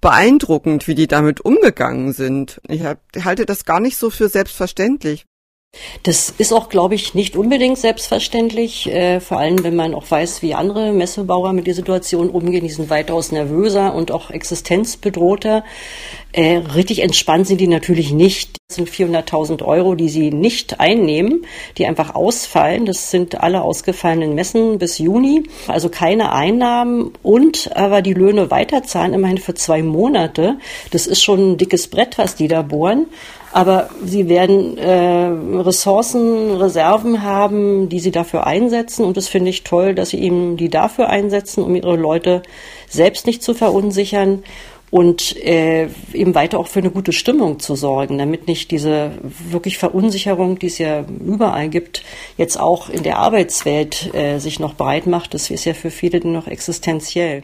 beeindruckend, 0.00 0.88
wie 0.88 0.96
die 0.96 1.06
damit 1.06 1.40
umgegangen 1.40 2.12
sind. 2.12 2.60
Ich 2.66 2.82
halte 3.24 3.46
das 3.46 3.64
gar 3.64 3.78
nicht 3.78 3.96
so 3.96 4.10
für 4.10 4.28
selbstverständlich. 4.28 5.24
Das 6.02 6.28
ist 6.28 6.52
auch, 6.52 6.68
glaube 6.68 6.94
ich, 6.94 7.14
nicht 7.14 7.34
unbedingt 7.34 7.78
selbstverständlich, 7.78 8.88
äh, 8.88 9.20
vor 9.20 9.38
allem 9.38 9.64
wenn 9.64 9.74
man 9.74 9.94
auch 9.94 10.10
weiß, 10.10 10.42
wie 10.42 10.52
andere 10.52 10.92
Messebauer 10.92 11.54
mit 11.54 11.66
der 11.66 11.74
Situation 11.74 12.28
umgehen. 12.28 12.64
Die 12.64 12.70
sind 12.70 12.90
weitaus 12.90 13.32
nervöser 13.32 13.94
und 13.94 14.10
auch 14.10 14.30
existenzbedrohter. 14.30 15.64
Äh, 16.32 16.58
richtig 16.74 17.02
entspannt 17.02 17.46
sind 17.46 17.60
die 17.60 17.68
natürlich 17.68 18.12
nicht. 18.12 18.56
Das 18.68 18.76
sind 18.76 18.88
400.000 18.88 19.62
Euro, 19.62 19.94
die 19.94 20.08
sie 20.08 20.30
nicht 20.30 20.80
einnehmen, 20.80 21.44
die 21.76 21.86
einfach 21.86 22.14
ausfallen. 22.14 22.86
Das 22.86 23.10
sind 23.10 23.40
alle 23.40 23.62
ausgefallenen 23.62 24.34
Messen 24.34 24.78
bis 24.78 24.98
Juni. 24.98 25.44
Also 25.68 25.90
keine 25.90 26.32
Einnahmen 26.32 27.12
und 27.22 27.76
aber 27.76 28.00
die 28.00 28.14
Löhne 28.14 28.50
weiterzahlen, 28.50 29.12
immerhin 29.12 29.38
für 29.38 29.54
zwei 29.54 29.82
Monate. 29.82 30.56
Das 30.90 31.06
ist 31.06 31.22
schon 31.22 31.52
ein 31.52 31.56
dickes 31.58 31.88
Brett, 31.88 32.16
was 32.16 32.34
die 32.34 32.48
da 32.48 32.62
bohren 32.62 33.06
aber 33.52 33.90
sie 34.02 34.28
werden 34.28 34.78
äh, 34.78 35.60
Ressourcen, 35.60 36.56
Reserven 36.56 37.22
haben, 37.22 37.88
die 37.90 38.00
sie 38.00 38.10
dafür 38.10 38.46
einsetzen. 38.46 39.04
Und 39.04 39.16
das 39.16 39.28
finde 39.28 39.50
ich 39.50 39.62
toll, 39.62 39.94
dass 39.94 40.10
sie 40.10 40.22
eben 40.22 40.56
die 40.56 40.70
dafür 40.70 41.10
einsetzen, 41.10 41.62
um 41.62 41.74
ihre 41.74 41.96
Leute 41.96 42.42
selbst 42.88 43.26
nicht 43.26 43.42
zu 43.42 43.52
verunsichern 43.52 44.42
und 44.92 45.42
äh, 45.42 45.88
eben 46.12 46.34
weiter 46.34 46.58
auch 46.58 46.66
für 46.66 46.80
eine 46.80 46.90
gute 46.90 47.12
Stimmung 47.12 47.58
zu 47.58 47.76
sorgen, 47.76 48.18
damit 48.18 48.46
nicht 48.46 48.70
diese 48.70 49.12
wirklich 49.22 49.78
Verunsicherung, 49.78 50.58
die 50.58 50.66
es 50.66 50.76
ja 50.76 51.06
überall 51.24 51.70
gibt, 51.70 52.04
jetzt 52.36 52.60
auch 52.60 52.90
in 52.90 53.02
der 53.02 53.16
Arbeitswelt 53.16 54.14
äh, 54.14 54.38
sich 54.38 54.60
noch 54.60 54.74
breit 54.74 55.06
macht. 55.06 55.32
Das 55.32 55.48
ist 55.48 55.64
ja 55.64 55.72
für 55.72 55.90
viele 55.90 56.20
noch 56.28 56.46
existenziell. 56.46 57.42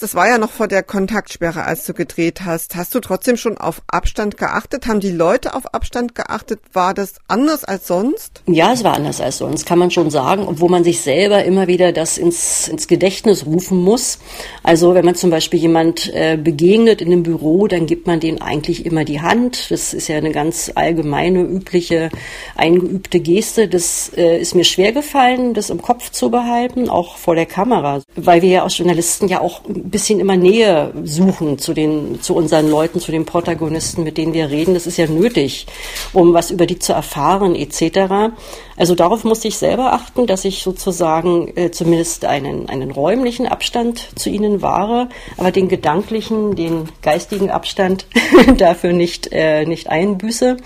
Das 0.00 0.14
war 0.14 0.26
ja 0.26 0.38
noch 0.38 0.50
vor 0.50 0.68
der 0.68 0.82
Kontaktsperre, 0.82 1.64
als 1.64 1.84
du 1.84 1.92
gedreht 1.92 2.40
hast. 2.44 2.74
Hast 2.76 2.94
du 2.94 3.00
trotzdem 3.00 3.36
schon 3.36 3.58
auf 3.58 3.82
Abstand 3.86 4.38
geachtet? 4.38 4.86
Haben 4.86 5.00
die 5.00 5.10
Leute 5.10 5.54
auf 5.54 5.74
Abstand 5.74 6.14
geachtet? 6.14 6.60
War 6.72 6.94
das 6.94 7.16
anders 7.28 7.62
als 7.62 7.86
sonst? 7.86 8.42
Ja, 8.46 8.72
es 8.72 8.82
war 8.84 8.94
anders 8.94 9.20
als 9.20 9.38
sonst, 9.38 9.66
kann 9.66 9.78
man 9.78 9.90
schon 9.90 10.10
sagen, 10.10 10.48
obwohl 10.48 10.70
man 10.70 10.82
sich 10.82 11.02
selber 11.02 11.44
immer 11.44 11.68
wieder 11.68 11.92
das 11.92 12.16
ins, 12.16 12.68
ins 12.68 12.88
Gedächtnis 12.88 13.44
rufen 13.44 13.78
muss. 13.78 14.18
Also 14.62 14.94
wenn 14.94 15.04
man 15.04 15.14
zum 15.14 15.30
Beispiel 15.30 15.60
jemand 15.60 16.10
äh, 16.14 16.36
begegnet 16.36 17.02
in 17.02 17.12
einem 17.12 17.22
Büro, 17.22 17.68
dann 17.68 17.86
gibt 17.86 18.06
man 18.06 18.18
denen 18.18 18.40
eigentlich 18.40 18.86
immer 18.86 19.04
die 19.04 19.20
Hand. 19.20 19.70
Das 19.70 19.92
ist 19.92 20.08
ja 20.08 20.16
eine 20.16 20.32
ganz 20.32 20.72
allgemeine, 20.74 21.42
übliche, 21.42 22.08
eingeübte 22.56 23.20
Geste. 23.20 23.68
Das 23.68 24.10
äh, 24.16 24.40
ist 24.40 24.54
mir 24.54 24.64
schwer 24.64 24.92
gefallen, 24.92 25.52
das 25.52 25.68
im 25.68 25.82
Kopf 25.82 26.10
zu 26.10 26.30
behalten, 26.30 26.88
auch 26.88 27.18
vor 27.18 27.34
der 27.34 27.46
Kamera, 27.46 28.00
weil 28.16 28.40
wir 28.40 28.48
ja 28.48 28.62
als 28.64 28.78
Journalisten 28.78 29.28
ja 29.28 29.40
auch 29.40 29.60
bisschen 29.90 30.20
immer 30.20 30.36
Nähe 30.36 30.92
suchen 31.04 31.58
zu 31.58 31.74
den, 31.74 32.20
zu 32.20 32.34
unseren 32.34 32.70
Leuten, 32.70 33.00
zu 33.00 33.12
den 33.12 33.24
Protagonisten, 33.24 34.04
mit 34.04 34.18
denen 34.18 34.32
wir 34.32 34.50
reden. 34.50 34.74
Das 34.74 34.86
ist 34.86 34.96
ja 34.96 35.06
nötig, 35.06 35.66
um 36.12 36.34
was 36.34 36.50
über 36.50 36.66
die 36.66 36.78
zu 36.78 36.92
erfahren, 36.92 37.54
etc. 37.54 38.34
Also 38.76 38.94
darauf 38.94 39.24
musste 39.24 39.48
ich 39.48 39.56
selber 39.56 39.92
achten, 39.92 40.26
dass 40.26 40.44
ich 40.44 40.62
sozusagen 40.62 41.56
äh, 41.56 41.70
zumindest 41.70 42.24
einen, 42.24 42.68
einen 42.68 42.90
räumlichen 42.90 43.46
Abstand 43.46 44.08
zu 44.18 44.30
ihnen 44.30 44.62
wahre, 44.62 45.08
aber 45.36 45.50
den 45.50 45.68
gedanklichen, 45.68 46.56
den 46.56 46.88
geistigen 47.02 47.50
Abstand 47.50 48.06
dafür 48.56 48.92
nicht, 48.92 49.28
äh, 49.32 49.66
nicht 49.66 49.88
einbüße. 49.88 50.56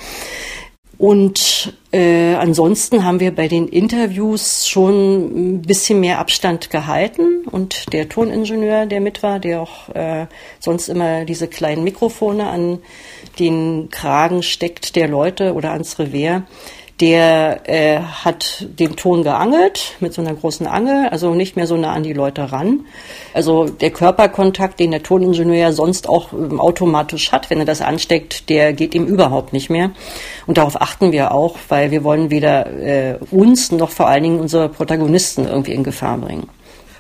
Und 0.99 1.75
äh, 1.93 2.35
ansonsten 2.35 3.05
haben 3.05 3.21
wir 3.21 3.35
bei 3.35 3.49
den 3.49 3.69
Interviews 3.69 4.67
schon 4.67 5.57
ein 5.57 5.63
bisschen 5.63 6.01
mehr 6.01 6.19
Abstand 6.19 6.71
gehalten. 6.71 7.45
Und 7.51 7.93
der 7.93 8.09
Toningenieur, 8.09 8.87
der 8.87 9.01
mit 9.01 9.23
war, 9.23 9.39
der 9.39 9.61
auch 9.61 9.91
äh, 9.95 10.27
sonst 10.59 10.89
immer 10.89 11.25
diese 11.27 11.49
kleinen 11.49 11.85
Mikrofone 11.85 12.49
an 12.49 12.79
den 13.39 13.89
Kragen 13.91 14.43
steckt 14.43 14.97
der 14.97 15.09
Leute 15.09 15.53
oder 15.53 15.73
ans 15.73 15.99
Revers, 15.99 16.43
der 17.01 17.69
äh, 17.69 18.01
hat 18.01 18.67
den 18.79 18.97
Ton 18.97 19.23
geangelt 19.23 19.97
mit 20.01 20.15
so 20.15 20.23
einer 20.23 20.35
großen 20.35 20.67
Angel, 20.67 21.09
also 21.11 21.35
nicht 21.35 21.55
mehr 21.55 21.67
so 21.67 21.77
nah 21.77 21.93
an 21.93 22.03
die 22.03 22.15
Leute 22.15 22.53
ran. 22.53 22.87
Also 23.35 23.67
der 23.67 23.91
Körperkontakt, 23.91 24.81
den 24.81 24.93
der 24.93 25.03
Toningenieur 25.03 25.73
sonst 25.73 26.09
auch 26.09 26.33
ähm, 26.33 26.59
automatisch 26.59 27.33
hat, 27.33 27.51
wenn 27.51 27.59
er 27.59 27.67
das 27.67 27.83
ansteckt, 27.83 28.49
der 28.49 28.73
geht 28.73 28.95
ihm 28.95 29.05
überhaupt 29.05 29.53
nicht 29.53 29.69
mehr. 29.69 29.91
Und 30.47 30.57
darauf 30.57 30.81
achten 30.81 31.13
wir 31.13 31.33
auch, 31.33 31.57
weil 31.69 31.91
wir 31.91 32.03
wollen 32.03 32.31
weder 32.31 32.67
äh, 32.67 33.19
uns 33.31 33.73
noch 33.73 33.91
vor 33.91 34.09
allen 34.09 34.23
Dingen 34.23 34.41
unsere 34.41 34.71
Protagonisten 34.71 35.47
irgendwie 35.47 35.73
in 35.73 35.85
Gefahr 35.85 36.17
bringen. 36.17 36.49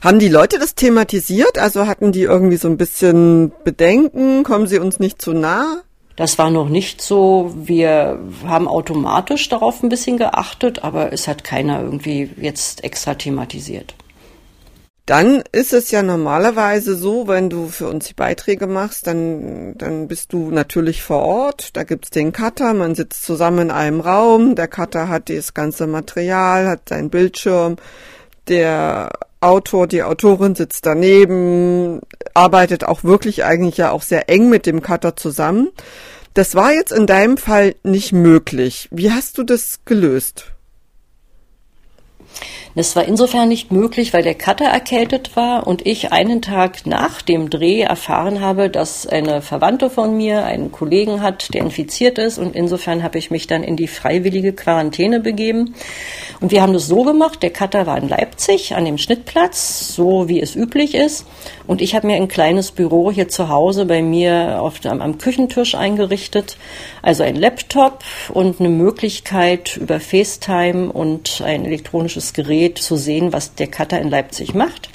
Haben 0.02 0.18
die 0.18 0.28
Leute 0.28 0.58
das 0.58 0.74
thematisiert? 0.74 1.58
Also 1.58 1.86
hatten 1.86 2.12
die 2.12 2.22
irgendwie 2.22 2.58
so 2.58 2.68
ein 2.68 2.76
bisschen 2.76 3.50
Bedenken? 3.64 4.44
Kommen 4.44 4.66
sie 4.66 4.78
uns 4.78 5.00
nicht 5.00 5.22
zu 5.22 5.32
nah? 5.32 5.82
Das 6.16 6.38
war 6.38 6.50
noch 6.50 6.68
nicht 6.70 7.02
so. 7.02 7.52
Wir 7.54 8.18
haben 8.46 8.68
automatisch 8.68 9.48
darauf 9.50 9.82
ein 9.82 9.90
bisschen 9.90 10.16
geachtet, 10.16 10.82
aber 10.82 11.12
es 11.12 11.28
hat 11.28 11.44
keiner 11.44 11.82
irgendwie 11.82 12.30
jetzt 12.40 12.82
extra 12.84 13.14
thematisiert. 13.14 13.94
Dann 15.04 15.44
ist 15.52 15.72
es 15.72 15.92
ja 15.92 16.02
normalerweise 16.02 16.96
so, 16.96 17.28
wenn 17.28 17.48
du 17.48 17.68
für 17.68 17.86
uns 17.86 18.08
die 18.08 18.14
Beiträge 18.14 18.66
machst, 18.66 19.06
dann, 19.06 19.78
dann 19.78 20.08
bist 20.08 20.32
du 20.32 20.50
natürlich 20.50 21.00
vor 21.02 21.22
Ort. 21.22 21.76
Da 21.76 21.84
gibt's 21.84 22.10
den 22.10 22.32
Cutter, 22.32 22.74
man 22.74 22.96
sitzt 22.96 23.24
zusammen 23.24 23.60
in 23.60 23.70
einem 23.70 24.00
Raum. 24.00 24.56
Der 24.56 24.66
Cutter 24.66 25.08
hat 25.08 25.28
das 25.28 25.54
ganze 25.54 25.86
Material, 25.86 26.66
hat 26.66 26.88
seinen 26.88 27.10
Bildschirm. 27.10 27.76
Der 28.48 29.10
Autor, 29.40 29.86
die 29.86 30.02
Autorin 30.02 30.54
sitzt 30.54 30.86
daneben, 30.86 32.00
arbeitet 32.34 32.84
auch 32.84 33.04
wirklich 33.04 33.44
eigentlich 33.44 33.76
ja 33.76 33.90
auch 33.90 34.02
sehr 34.02 34.28
eng 34.28 34.48
mit 34.48 34.66
dem 34.66 34.82
Cutter 34.82 35.16
zusammen. 35.16 35.68
Das 36.34 36.54
war 36.54 36.72
jetzt 36.72 36.92
in 36.92 37.06
deinem 37.06 37.36
Fall 37.36 37.74
nicht 37.82 38.12
möglich. 38.12 38.88
Wie 38.90 39.10
hast 39.10 39.38
du 39.38 39.42
das 39.42 39.80
gelöst? 39.84 40.52
Das 42.76 42.94
war 42.94 43.06
insofern 43.08 43.48
nicht 43.48 43.72
möglich, 43.72 44.12
weil 44.12 44.22
der 44.22 44.34
Cutter 44.34 44.66
erkältet 44.66 45.34
war 45.34 45.66
und 45.66 45.86
ich 45.86 46.12
einen 46.12 46.42
Tag 46.42 46.84
nach 46.84 47.22
dem 47.22 47.48
Dreh 47.48 47.80
erfahren 47.80 48.42
habe, 48.42 48.68
dass 48.68 49.06
eine 49.06 49.40
Verwandte 49.40 49.88
von 49.88 50.14
mir 50.14 50.44
einen 50.44 50.72
Kollegen 50.72 51.22
hat, 51.22 51.54
der 51.54 51.62
infiziert 51.62 52.18
ist 52.18 52.36
und 52.36 52.54
insofern 52.54 53.02
habe 53.02 53.16
ich 53.16 53.30
mich 53.30 53.46
dann 53.46 53.64
in 53.64 53.76
die 53.76 53.86
freiwillige 53.88 54.52
Quarantäne 54.52 55.20
begeben. 55.20 55.74
Und 56.42 56.52
wir 56.52 56.60
haben 56.60 56.74
das 56.74 56.86
so 56.86 57.02
gemacht, 57.02 57.42
der 57.42 57.48
Cutter 57.48 57.86
war 57.86 57.96
in 57.96 58.10
Leipzig 58.10 58.74
an 58.74 58.84
dem 58.84 58.98
Schnittplatz, 58.98 59.94
so 59.94 60.28
wie 60.28 60.42
es 60.42 60.54
üblich 60.54 60.94
ist. 60.94 61.24
Und 61.66 61.80
ich 61.80 61.94
habe 61.94 62.06
mir 62.06 62.16
ein 62.16 62.28
kleines 62.28 62.72
Büro 62.72 63.10
hier 63.10 63.28
zu 63.28 63.48
Hause 63.48 63.86
bei 63.86 64.02
mir 64.02 64.60
auf, 64.60 64.84
am, 64.84 65.00
am 65.00 65.16
Küchentisch 65.16 65.74
eingerichtet. 65.74 66.58
Also 67.00 67.22
ein 67.22 67.36
Laptop 67.36 68.04
und 68.34 68.60
eine 68.60 68.68
Möglichkeit 68.68 69.78
über 69.78 69.98
FaceTime 69.98 70.92
und 70.92 71.40
ein 71.42 71.64
elektronisches 71.64 72.34
Gerät 72.34 72.65
zu 72.74 72.96
sehen, 72.96 73.32
was 73.32 73.54
der 73.54 73.68
Cutter 73.68 74.00
in 74.00 74.10
Leipzig 74.10 74.54
macht. 74.54 74.88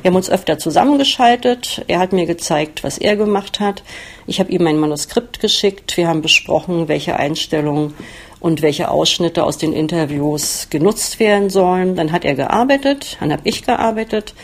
Wir 0.00 0.10
haben 0.10 0.16
uns 0.16 0.30
öfter 0.30 0.58
zusammengeschaltet. 0.58 1.84
Er 1.88 1.98
hat 1.98 2.12
mir 2.12 2.26
gezeigt, 2.26 2.84
was 2.84 2.98
er 2.98 3.16
gemacht 3.16 3.60
hat. 3.60 3.82
Ich 4.26 4.40
habe 4.40 4.50
ihm 4.52 4.62
mein 4.62 4.78
Manuskript 4.78 5.40
geschickt. 5.40 5.96
Wir 5.96 6.08
haben 6.08 6.22
besprochen, 6.22 6.88
welche 6.88 7.16
Einstellungen 7.16 7.94
und 8.40 8.62
welche 8.62 8.90
Ausschnitte 8.90 9.44
aus 9.44 9.58
den 9.58 9.72
Interviews 9.72 10.68
genutzt 10.70 11.18
werden 11.18 11.50
sollen. 11.50 11.96
Dann 11.96 12.12
hat 12.12 12.24
er 12.24 12.34
gearbeitet, 12.34 13.16
dann 13.20 13.32
habe 13.32 13.42
ich 13.44 13.64
gearbeitet. 13.64 14.34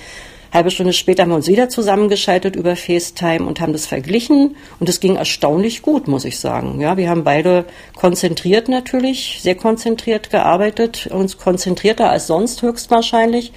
Halbe 0.53 0.71
Stunde 0.71 0.93
später 0.93 1.23
haben 1.23 1.31
wir 1.31 1.37
uns 1.37 1.49
wieder 1.49 1.71
zusammengeschaltet 1.71 2.57
über 2.57 2.77
FaceTime 2.77 3.47
und 3.47 3.61
haben 3.63 3.73
das 3.73 3.87
verglichen 3.87 4.57
und 4.81 4.89
es 4.91 5.01
ging 5.01 5.17
erstaunlich 5.17 5.81
gut, 5.81 6.09
muss 6.09 6.27
ich 6.27 6.39
sagen. 6.39 6.79
Ja, 6.79 6.99
wir 6.99 7.09
haben 7.09 7.25
beide 7.25 7.65
konzentriert 7.97 8.69
natürlich, 8.69 9.39
sehr 9.41 9.55
konzentriert 9.55 10.29
gearbeitet, 10.29 11.07
uns 11.07 11.39
konzentrierter 11.39 12.11
als 12.11 12.27
sonst 12.27 12.61
höchstwahrscheinlich, 12.61 13.53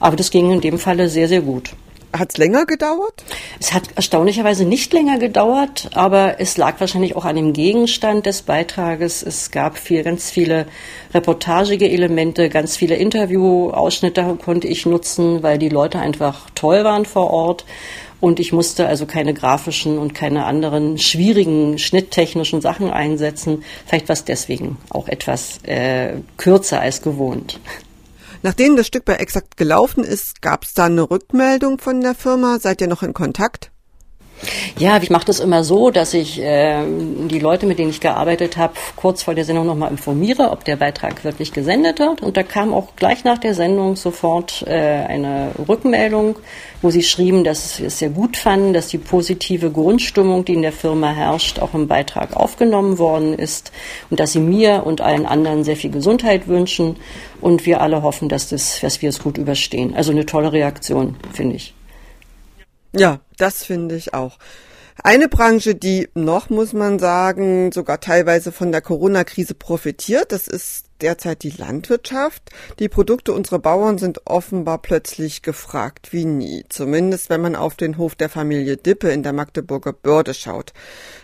aber 0.00 0.16
das 0.16 0.30
ging 0.30 0.50
in 0.50 0.62
dem 0.62 0.78
Falle 0.78 1.10
sehr, 1.10 1.28
sehr 1.28 1.42
gut. 1.42 1.74
Hat 2.12 2.30
es 2.32 2.38
länger 2.38 2.64
gedauert? 2.64 3.22
Es 3.60 3.74
hat 3.74 3.82
erstaunlicherweise 3.94 4.64
nicht 4.64 4.92
länger 4.94 5.18
gedauert, 5.18 5.90
aber 5.92 6.40
es 6.40 6.56
lag 6.56 6.80
wahrscheinlich 6.80 7.14
auch 7.16 7.26
an 7.26 7.36
dem 7.36 7.52
Gegenstand 7.52 8.24
des 8.24 8.42
Beitrages. 8.42 9.22
Es 9.22 9.50
gab 9.50 9.76
viel, 9.76 10.02
ganz 10.02 10.30
viele 10.30 10.66
reportagige 11.12 11.88
Elemente, 11.90 12.48
ganz 12.48 12.78
viele 12.78 12.94
Interviewausschnitte 12.96 14.38
konnte 14.42 14.68
ich 14.68 14.86
nutzen, 14.86 15.42
weil 15.42 15.58
die 15.58 15.68
Leute 15.68 15.98
einfach 15.98 16.48
toll 16.54 16.82
waren 16.82 17.04
vor 17.04 17.30
Ort. 17.30 17.66
Und 18.20 18.40
ich 18.40 18.52
musste 18.52 18.88
also 18.88 19.06
keine 19.06 19.34
grafischen 19.34 19.98
und 19.98 20.14
keine 20.14 20.44
anderen 20.46 20.98
schwierigen 20.98 21.78
schnitttechnischen 21.78 22.60
Sachen 22.60 22.90
einsetzen. 22.90 23.64
Vielleicht 23.86 24.08
war 24.08 24.14
es 24.14 24.24
deswegen 24.24 24.78
auch 24.90 25.08
etwas 25.08 25.60
äh, 25.64 26.14
kürzer 26.36 26.80
als 26.80 27.02
gewohnt. 27.02 27.60
Nachdem 28.42 28.76
das 28.76 28.86
Stück 28.86 29.04
bei 29.04 29.14
Exakt 29.14 29.56
gelaufen 29.56 30.04
ist, 30.04 30.42
gab 30.42 30.64
es 30.64 30.72
da 30.72 30.84
eine 30.84 31.10
Rückmeldung 31.10 31.78
von 31.78 32.00
der 32.00 32.14
Firma? 32.14 32.58
Seid 32.60 32.80
ihr 32.80 32.86
noch 32.86 33.02
in 33.02 33.12
Kontakt? 33.12 33.72
Ja, 34.78 34.96
ich 35.02 35.10
mache 35.10 35.24
das 35.24 35.40
immer 35.40 35.64
so, 35.64 35.90
dass 35.90 36.14
ich 36.14 36.40
äh, 36.40 36.82
die 37.28 37.40
Leute, 37.40 37.66
mit 37.66 37.78
denen 37.78 37.90
ich 37.90 38.00
gearbeitet 38.00 38.56
habe, 38.56 38.74
kurz 38.94 39.22
vor 39.22 39.34
der 39.34 39.44
Sendung 39.44 39.66
nochmal 39.66 39.90
informiere, 39.90 40.50
ob 40.50 40.64
der 40.64 40.76
Beitrag 40.76 41.24
wirklich 41.24 41.52
gesendet 41.52 41.98
wird. 41.98 42.22
Und 42.22 42.36
da 42.36 42.42
kam 42.44 42.72
auch 42.72 42.94
gleich 42.96 43.24
nach 43.24 43.38
der 43.38 43.54
Sendung 43.54 43.96
sofort 43.96 44.64
äh, 44.66 44.70
eine 44.70 45.50
Rückmeldung, 45.68 46.36
wo 46.80 46.90
sie 46.90 47.02
schrieben, 47.02 47.42
dass 47.42 47.76
sie 47.76 47.86
es 47.86 47.98
sehr 47.98 48.10
gut 48.10 48.36
fanden, 48.36 48.72
dass 48.72 48.88
die 48.88 48.98
positive 48.98 49.70
Grundstimmung, 49.70 50.44
die 50.44 50.54
in 50.54 50.62
der 50.62 50.72
Firma 50.72 51.10
herrscht, 51.10 51.58
auch 51.58 51.74
im 51.74 51.88
Beitrag 51.88 52.36
aufgenommen 52.36 52.98
worden 52.98 53.34
ist 53.34 53.72
und 54.10 54.20
dass 54.20 54.32
sie 54.32 54.40
mir 54.40 54.86
und 54.86 55.00
allen 55.00 55.26
anderen 55.26 55.64
sehr 55.64 55.76
viel 55.76 55.90
Gesundheit 55.90 56.46
wünschen 56.46 56.96
und 57.40 57.66
wir 57.66 57.80
alle 57.80 58.02
hoffen, 58.02 58.28
dass, 58.28 58.48
das, 58.48 58.80
dass 58.80 59.02
wir 59.02 59.08
es 59.08 59.20
gut 59.20 59.38
überstehen. 59.38 59.94
Also 59.96 60.12
eine 60.12 60.26
tolle 60.26 60.52
Reaktion, 60.52 61.16
finde 61.32 61.56
ich. 61.56 61.74
Ja, 62.92 63.20
das 63.36 63.64
finde 63.64 63.96
ich 63.96 64.14
auch. 64.14 64.38
Eine 65.04 65.28
Branche, 65.28 65.76
die 65.76 66.08
noch, 66.14 66.50
muss 66.50 66.72
man 66.72 66.98
sagen, 66.98 67.70
sogar 67.70 68.00
teilweise 68.00 68.50
von 68.50 68.72
der 68.72 68.80
Corona-Krise 68.80 69.54
profitiert, 69.54 70.32
das 70.32 70.48
ist 70.48 70.86
derzeit 71.00 71.44
die 71.44 71.50
Landwirtschaft. 71.50 72.50
Die 72.80 72.88
Produkte 72.88 73.32
unserer 73.32 73.60
Bauern 73.60 73.98
sind 73.98 74.22
offenbar 74.26 74.78
plötzlich 74.78 75.42
gefragt 75.42 76.12
wie 76.12 76.24
nie. 76.24 76.64
Zumindest 76.68 77.30
wenn 77.30 77.40
man 77.40 77.54
auf 77.54 77.76
den 77.76 77.96
Hof 77.96 78.16
der 78.16 78.28
Familie 78.28 78.76
Dippe 78.76 79.10
in 79.10 79.22
der 79.22 79.32
Magdeburger 79.32 79.92
Börde 79.92 80.34
schaut. 80.34 80.72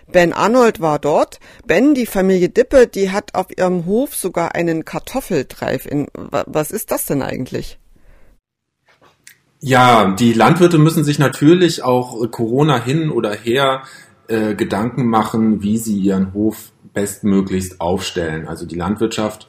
Ben 0.07 0.33
Arnold 0.33 0.81
war 0.81 1.01
dort. 1.01 1.41
Ben, 1.67 1.95
die 1.95 2.07
Familie 2.07 2.51
Dippe, 2.51 2.87
die 2.87 3.11
hat 3.11 3.35
auf 3.35 3.47
ihrem 3.57 3.87
Hof 3.87 4.15
sogar 4.15 4.55
einen 4.55 4.85
Kartoffeltreif. 4.85 5.87
In, 5.87 6.07
was 6.15 6.71
ist 6.71 6.93
das 6.93 7.07
denn 7.07 7.23
eigentlich? 7.23 7.81
Ja, 9.67 10.11
die 10.11 10.35
Landwirte 10.35 10.77
müssen 10.77 11.05
sich 11.05 11.19
natürlich 11.19 11.83
auch 11.83 12.31
Corona 12.31 12.79
hin 12.79 13.09
oder 13.09 13.33
her 13.33 13.85
äh, 14.29 14.55
Gedanken 14.55 15.09
machen, 15.09 15.63
wie 15.63 15.79
sie 15.79 15.97
ihren 15.97 16.35
Hof 16.35 16.71
bestmöglichst 16.93 17.81
aufstellen. 17.81 18.47
Also 18.47 18.67
die 18.67 18.75
Landwirtschaft 18.75 19.49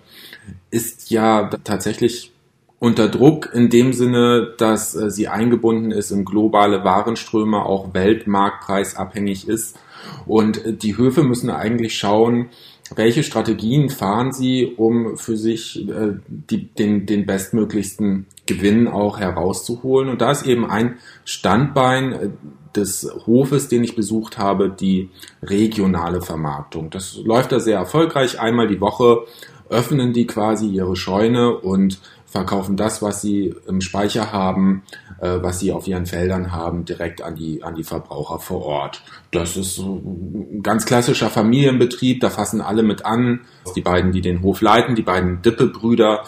ist 0.72 1.12
ja 1.12 1.50
tatsächlich 1.66 2.32
unter 2.80 3.10
Druck 3.10 3.50
in 3.54 3.70
dem 3.70 3.92
Sinne, 3.92 4.54
dass 4.58 4.96
äh, 4.96 5.12
sie 5.12 5.28
eingebunden 5.28 5.92
ist 5.92 6.12
in 6.12 6.24
globale 6.24 6.86
Warenströme, 6.86 7.66
auch 7.66 7.94
weltmarktpreisabhängig 7.94 9.50
ist. 9.50 9.78
Und 10.26 10.64
äh, 10.64 10.72
die 10.72 10.96
Höfe 10.96 11.24
müssen 11.24 11.50
eigentlich 11.50 11.98
schauen, 11.98 12.52
welche 12.94 13.24
Strategien 13.24 13.90
fahren 13.90 14.32
Sie, 14.32 14.66
um 14.78 15.18
für 15.18 15.38
sich 15.38 15.88
äh, 15.90 16.14
die, 16.28 16.68
den, 16.68 17.06
den 17.06 17.26
bestmöglichsten 17.26 18.28
Gewinn 18.46 18.88
auch 18.88 19.20
herauszuholen? 19.20 20.10
Und 20.10 20.22
da 20.22 20.32
ist 20.32 20.46
eben 20.46 20.70
ein 20.70 20.98
Standbein 21.24 22.14
äh, 22.14 22.30
des 22.76 23.10
Hofes, 23.26 23.70
den 23.70 23.84
ich 23.84 23.96
besucht 23.96 24.38
habe, 24.38 24.70
die 24.70 25.10
regionale 25.42 26.22
Vermarktung. 26.22 26.90
Das 26.92 27.18
läuft 27.24 27.52
da 27.52 27.60
sehr 27.60 27.78
erfolgreich. 27.78 28.40
Einmal 28.40 28.68
die 28.68 28.82
Woche 28.82 29.26
öffnen 29.70 30.14
die 30.14 30.28
quasi 30.28 30.68
ihre 30.68 30.96
Scheune 30.96 31.58
und 31.58 32.00
verkaufen 32.36 32.76
das, 32.76 33.02
was 33.02 33.22
sie 33.22 33.56
im 33.66 33.80
Speicher 33.80 34.34
haben, 34.34 34.84
äh, 35.22 35.38
was 35.42 35.60
sie 35.60 35.72
auf 35.72 35.88
ihren 35.88 36.06
Feldern 36.06 36.52
haben, 36.52 36.84
direkt 36.84 37.22
an 37.22 37.36
die, 37.36 37.64
an 37.64 37.76
die 37.76 37.86
Verbraucher 37.86 38.40
vor 38.40 38.66
Ort. 38.66 39.04
Das 39.32 39.56
ist 39.56 39.78
ein 39.78 40.62
ganz 40.62 40.86
klassischer 40.86 41.30
Familienbetrieb, 41.30 42.20
da 42.20 42.30
fassen 42.30 42.60
alle 42.60 42.84
mit 42.84 43.06
an. 43.06 43.42
Die 43.78 43.82
beiden, 43.82 44.12
die 44.12 44.20
den 44.20 44.42
Hof 44.42 44.60
leiten, 44.60 44.96
die 44.96 45.02
beiden 45.02 45.42
Dippe-Brüder, 45.42 46.26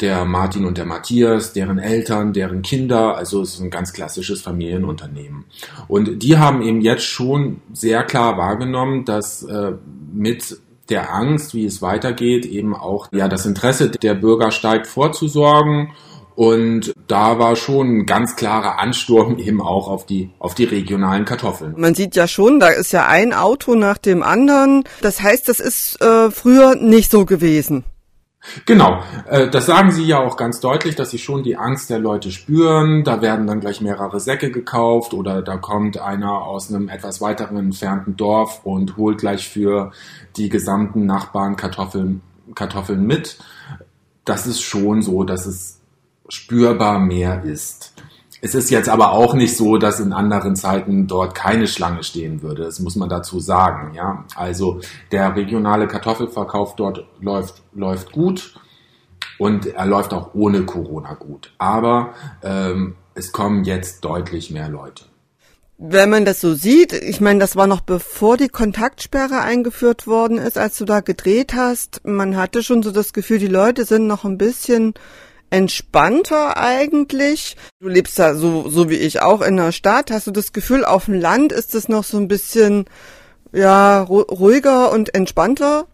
der 0.00 0.24
Martin 0.24 0.64
und 0.64 0.78
der 0.78 0.84
Matthias, 0.84 1.52
deren 1.52 1.80
Eltern, 1.80 2.32
deren 2.32 2.62
Kinder, 2.62 3.16
also 3.16 3.42
es 3.42 3.54
ist 3.54 3.60
ein 3.60 3.70
ganz 3.70 3.92
klassisches 3.92 4.40
Familienunternehmen. 4.40 5.44
Und 5.88 6.22
die 6.22 6.38
haben 6.38 6.62
eben 6.62 6.80
jetzt 6.82 7.02
schon 7.02 7.62
sehr 7.72 8.04
klar 8.04 8.38
wahrgenommen, 8.38 9.04
dass 9.04 9.42
äh, 9.42 9.72
mit 10.12 10.60
der 10.90 11.14
Angst, 11.14 11.54
wie 11.54 11.66
es 11.66 11.82
weitergeht, 11.82 12.46
eben 12.46 12.74
auch 12.74 13.08
ja 13.12 13.28
das 13.28 13.46
Interesse 13.46 13.90
der 13.90 14.14
Bürger 14.14 14.50
steigt 14.50 14.86
vorzusorgen. 14.86 15.92
Und 16.34 16.92
da 17.08 17.40
war 17.40 17.56
schon 17.56 17.88
ein 17.88 18.06
ganz 18.06 18.36
klarer 18.36 18.78
Ansturm 18.78 19.38
eben 19.44 19.60
auch 19.60 19.88
auf 19.88 20.06
die, 20.06 20.30
auf 20.38 20.54
die 20.54 20.64
regionalen 20.64 21.24
Kartoffeln. 21.24 21.74
Man 21.76 21.96
sieht 21.96 22.14
ja 22.14 22.28
schon, 22.28 22.60
da 22.60 22.68
ist 22.68 22.92
ja 22.92 23.06
ein 23.06 23.32
Auto 23.34 23.74
nach 23.74 23.98
dem 23.98 24.22
anderen. 24.22 24.84
Das 25.02 25.20
heißt, 25.20 25.48
das 25.48 25.58
ist 25.58 26.00
äh, 26.00 26.30
früher 26.30 26.76
nicht 26.76 27.10
so 27.10 27.24
gewesen. 27.24 27.84
Genau, 28.66 29.02
äh, 29.26 29.48
das 29.48 29.66
sagen 29.66 29.90
sie 29.90 30.04
ja 30.04 30.18
auch 30.18 30.36
ganz 30.36 30.60
deutlich, 30.60 30.96
dass 30.96 31.10
sie 31.10 31.18
schon 31.18 31.42
die 31.42 31.56
Angst 31.56 31.90
der 31.90 31.98
Leute 31.98 32.30
spüren. 32.30 33.04
Da 33.04 33.20
werden 33.22 33.46
dann 33.46 33.60
gleich 33.60 33.80
mehrere 33.80 34.20
Säcke 34.20 34.50
gekauft 34.50 35.14
oder 35.14 35.42
da 35.42 35.56
kommt 35.56 35.98
einer 35.98 36.42
aus 36.42 36.72
einem 36.72 36.88
etwas 36.88 37.20
weiteren 37.20 37.56
entfernten 37.56 38.16
Dorf 38.16 38.60
und 38.64 38.96
holt 38.96 39.18
gleich 39.18 39.48
für 39.48 39.92
die 40.36 40.48
gesamten 40.48 41.06
Nachbarn 41.06 41.56
Kartoffeln, 41.56 42.22
Kartoffeln 42.54 43.06
mit. 43.06 43.38
Das 44.24 44.46
ist 44.46 44.60
schon 44.60 45.02
so, 45.02 45.24
dass 45.24 45.46
es 45.46 45.80
spürbar 46.28 46.98
mehr 46.98 47.44
ist. 47.44 47.94
Es 48.40 48.54
ist 48.54 48.70
jetzt 48.70 48.88
aber 48.88 49.12
auch 49.12 49.34
nicht 49.34 49.56
so, 49.56 49.78
dass 49.78 49.98
in 49.98 50.12
anderen 50.12 50.54
Zeiten 50.54 51.06
dort 51.06 51.34
keine 51.34 51.66
Schlange 51.66 52.04
stehen 52.04 52.42
würde. 52.42 52.62
Das 52.64 52.78
muss 52.78 52.94
man 52.94 53.08
dazu 53.08 53.40
sagen. 53.40 53.94
Ja, 53.94 54.24
also 54.36 54.80
der 55.10 55.34
regionale 55.34 55.88
Kartoffelverkauf 55.88 56.76
dort 56.76 57.04
läuft 57.20 57.62
läuft 57.74 58.12
gut 58.12 58.54
und 59.38 59.66
er 59.66 59.86
läuft 59.86 60.12
auch 60.14 60.34
ohne 60.34 60.64
Corona 60.64 61.14
gut. 61.14 61.52
Aber 61.58 62.14
ähm, 62.42 62.96
es 63.14 63.32
kommen 63.32 63.64
jetzt 63.64 64.04
deutlich 64.04 64.50
mehr 64.50 64.68
Leute. 64.68 65.04
Wenn 65.80 66.10
man 66.10 66.24
das 66.24 66.40
so 66.40 66.54
sieht, 66.54 66.92
ich 66.92 67.20
meine, 67.20 67.38
das 67.38 67.54
war 67.54 67.68
noch 67.68 67.80
bevor 67.80 68.36
die 68.36 68.48
Kontaktsperre 68.48 69.40
eingeführt 69.42 70.08
worden 70.08 70.36
ist, 70.36 70.58
als 70.58 70.76
du 70.76 70.84
da 70.84 71.00
gedreht 71.00 71.54
hast. 71.54 72.00
Man 72.04 72.36
hatte 72.36 72.64
schon 72.64 72.82
so 72.82 72.90
das 72.90 73.12
Gefühl, 73.12 73.38
die 73.38 73.46
Leute 73.46 73.84
sind 73.84 74.08
noch 74.08 74.24
ein 74.24 74.38
bisschen 74.38 74.94
entspannter 75.50 76.56
eigentlich. 76.56 77.56
Du 77.80 77.88
lebst 77.88 78.18
da 78.18 78.34
so, 78.34 78.68
so 78.68 78.90
wie 78.90 78.96
ich 78.96 79.22
auch 79.22 79.40
in 79.40 79.56
der 79.56 79.72
Stadt. 79.72 80.10
Hast 80.10 80.26
du 80.26 80.30
das 80.30 80.52
Gefühl, 80.52 80.84
auf 80.84 81.06
dem 81.06 81.14
Land 81.14 81.52
ist 81.52 81.74
es 81.74 81.88
noch 81.88 82.04
so 82.04 82.18
ein 82.18 82.28
bisschen, 82.28 82.86
ja, 83.52 84.02
ruhiger 84.02 84.92
und 84.92 85.14
entspannter? 85.14 85.86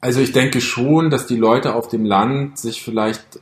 Also 0.00 0.20
ich 0.20 0.32
denke 0.32 0.60
schon, 0.60 1.10
dass 1.10 1.26
die 1.26 1.36
Leute 1.36 1.74
auf 1.74 1.88
dem 1.88 2.04
Land 2.04 2.58
sich 2.58 2.82
vielleicht 2.82 3.40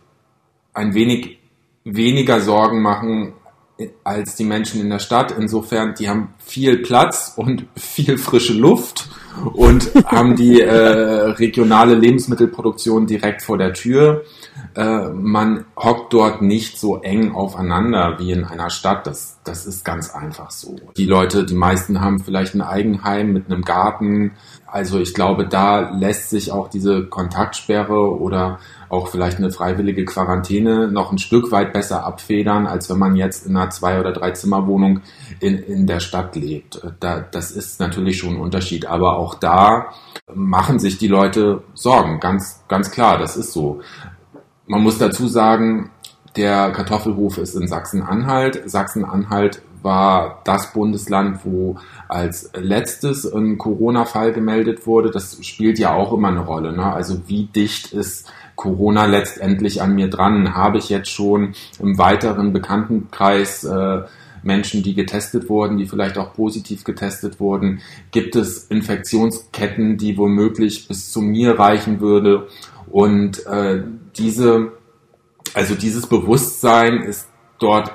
ein 0.74 0.94
wenig 0.94 1.38
weniger 1.84 2.40
Sorgen 2.40 2.82
machen 2.82 3.34
als 4.02 4.34
die 4.34 4.44
Menschen 4.44 4.80
in 4.80 4.90
der 4.90 4.98
Stadt. 4.98 5.32
Insofern, 5.38 5.94
die 5.94 6.08
haben 6.08 6.34
viel 6.38 6.78
Platz 6.78 7.34
und 7.36 7.64
viel 7.76 8.18
frische 8.18 8.54
Luft 8.54 9.08
und 9.54 9.92
haben 10.06 10.34
die 10.34 10.60
äh, 10.60 10.72
regionale 10.72 11.94
Lebensmittelproduktion 11.94 13.06
direkt 13.06 13.42
vor 13.42 13.58
der 13.58 13.72
Tür. 13.72 14.24
Äh, 14.74 15.08
man 15.08 15.64
hockt 15.76 16.12
dort 16.12 16.42
nicht 16.42 16.78
so 16.78 17.00
eng 17.02 17.34
aufeinander 17.34 18.16
wie 18.18 18.32
in 18.32 18.44
einer 18.44 18.70
Stadt. 18.70 19.06
Das, 19.06 19.40
das 19.44 19.66
ist 19.66 19.84
ganz 19.84 20.14
einfach 20.14 20.50
so. 20.50 20.76
Die 20.96 21.06
Leute, 21.06 21.44
die 21.44 21.54
meisten 21.54 22.00
haben 22.00 22.20
vielleicht 22.20 22.54
ein 22.54 22.62
Eigenheim 22.62 23.32
mit 23.32 23.46
einem 23.46 23.62
Garten. 23.62 24.32
Also 24.66 25.00
ich 25.00 25.14
glaube, 25.14 25.48
da 25.48 25.90
lässt 25.90 26.30
sich 26.30 26.52
auch 26.52 26.68
diese 26.68 27.06
Kontaktsperre 27.06 28.18
oder 28.18 28.58
auch 28.88 29.08
vielleicht 29.08 29.38
eine 29.38 29.50
freiwillige 29.50 30.04
Quarantäne 30.04 30.88
noch 30.88 31.10
ein 31.12 31.18
Stück 31.18 31.50
weit 31.50 31.72
besser 31.72 32.04
abfedern, 32.06 32.66
als 32.66 32.88
wenn 32.88 32.98
man 32.98 33.16
jetzt 33.16 33.46
in 33.46 33.56
einer 33.56 33.70
Zwei- 33.70 33.98
oder 33.98 34.12
Dreizimmerwohnung 34.12 35.00
in, 35.40 35.58
in 35.58 35.86
der 35.86 36.00
Stadt 36.00 36.36
lebt. 36.36 36.80
Da, 37.00 37.20
das 37.20 37.50
ist 37.50 37.80
natürlich 37.80 38.18
schon 38.18 38.34
ein 38.34 38.40
Unterschied. 38.40 38.86
Aber 38.86 39.16
auch 39.16 39.34
da 39.34 39.88
machen 40.34 40.78
sich 40.78 40.98
die 40.98 41.08
Leute 41.08 41.62
Sorgen. 41.74 42.20
Ganz, 42.20 42.62
ganz 42.68 42.90
klar, 42.90 43.18
das 43.18 43.36
ist 43.36 43.52
so. 43.52 43.80
Man 44.68 44.82
muss 44.82 44.98
dazu 44.98 45.28
sagen, 45.28 45.90
der 46.36 46.70
Kartoffelhof 46.72 47.38
ist 47.38 47.54
in 47.54 47.66
Sachsen-Anhalt. 47.66 48.62
Sachsen-Anhalt 48.66 49.62
war 49.82 50.42
das 50.44 50.74
Bundesland, 50.74 51.40
wo 51.44 51.76
als 52.06 52.50
letztes 52.54 53.24
ein 53.24 53.56
Corona-Fall 53.56 54.32
gemeldet 54.32 54.86
wurde. 54.86 55.10
Das 55.10 55.38
spielt 55.44 55.78
ja 55.78 55.94
auch 55.94 56.12
immer 56.12 56.28
eine 56.28 56.40
Rolle. 56.40 56.72
Ne? 56.72 56.84
Also 56.84 57.22
wie 57.28 57.46
dicht 57.46 57.92
ist 57.92 58.30
Corona 58.56 59.06
letztendlich 59.06 59.80
an 59.80 59.94
mir 59.94 60.10
dran? 60.10 60.54
Habe 60.54 60.76
ich 60.78 60.90
jetzt 60.90 61.10
schon 61.10 61.54
im 61.78 61.96
weiteren 61.96 62.52
Bekanntenkreis 62.52 63.64
äh, 63.64 64.02
Menschen, 64.42 64.82
die 64.82 64.94
getestet 64.94 65.48
wurden, 65.48 65.78
die 65.78 65.86
vielleicht 65.86 66.18
auch 66.18 66.34
positiv 66.34 66.84
getestet 66.84 67.40
wurden? 67.40 67.80
Gibt 68.10 68.36
es 68.36 68.64
Infektionsketten, 68.64 69.96
die 69.96 70.18
womöglich 70.18 70.88
bis 70.88 71.10
zu 71.10 71.22
mir 71.22 71.58
reichen 71.58 72.00
würde? 72.00 72.48
Und 72.90 73.44
äh, 73.46 73.82
diese, 74.16 74.72
also 75.54 75.74
dieses 75.74 76.06
Bewusstsein 76.06 77.02
ist 77.02 77.28
dort 77.58 77.92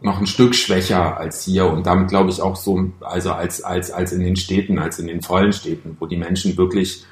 noch 0.00 0.18
ein 0.18 0.26
Stück 0.26 0.54
schwächer 0.54 1.16
als 1.16 1.44
hier 1.44 1.66
und 1.66 1.86
damit 1.86 2.08
glaube 2.08 2.30
ich 2.30 2.42
auch 2.42 2.56
so, 2.56 2.90
also 3.00 3.32
als, 3.32 3.62
als, 3.62 3.90
als 3.90 4.12
in 4.12 4.20
den 4.20 4.36
Städten, 4.36 4.78
als 4.78 4.98
in 4.98 5.06
den 5.06 5.22
vollen 5.22 5.52
Städten, 5.52 5.96
wo 5.98 6.06
die 6.06 6.16
Menschen 6.16 6.56
wirklich 6.58 7.04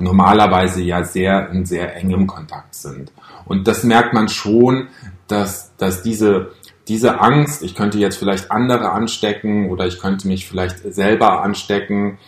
normalerweise 0.00 0.82
ja 0.82 1.04
sehr 1.04 1.50
in 1.50 1.64
sehr 1.64 1.94
engem 1.94 2.26
Kontakt 2.26 2.74
sind. 2.74 3.12
Und 3.44 3.68
das 3.68 3.84
merkt 3.84 4.14
man 4.14 4.28
schon, 4.28 4.88
dass, 5.28 5.76
dass 5.76 6.02
diese, 6.02 6.50
diese 6.88 7.20
Angst, 7.20 7.62
ich 7.62 7.74
könnte 7.74 7.98
jetzt 7.98 8.16
vielleicht 8.16 8.50
andere 8.50 8.90
anstecken 8.90 9.70
oder 9.70 9.86
ich 9.86 10.00
könnte 10.00 10.26
mich 10.26 10.48
vielleicht 10.48 10.78
selber 10.92 11.42
anstecken, 11.42 12.18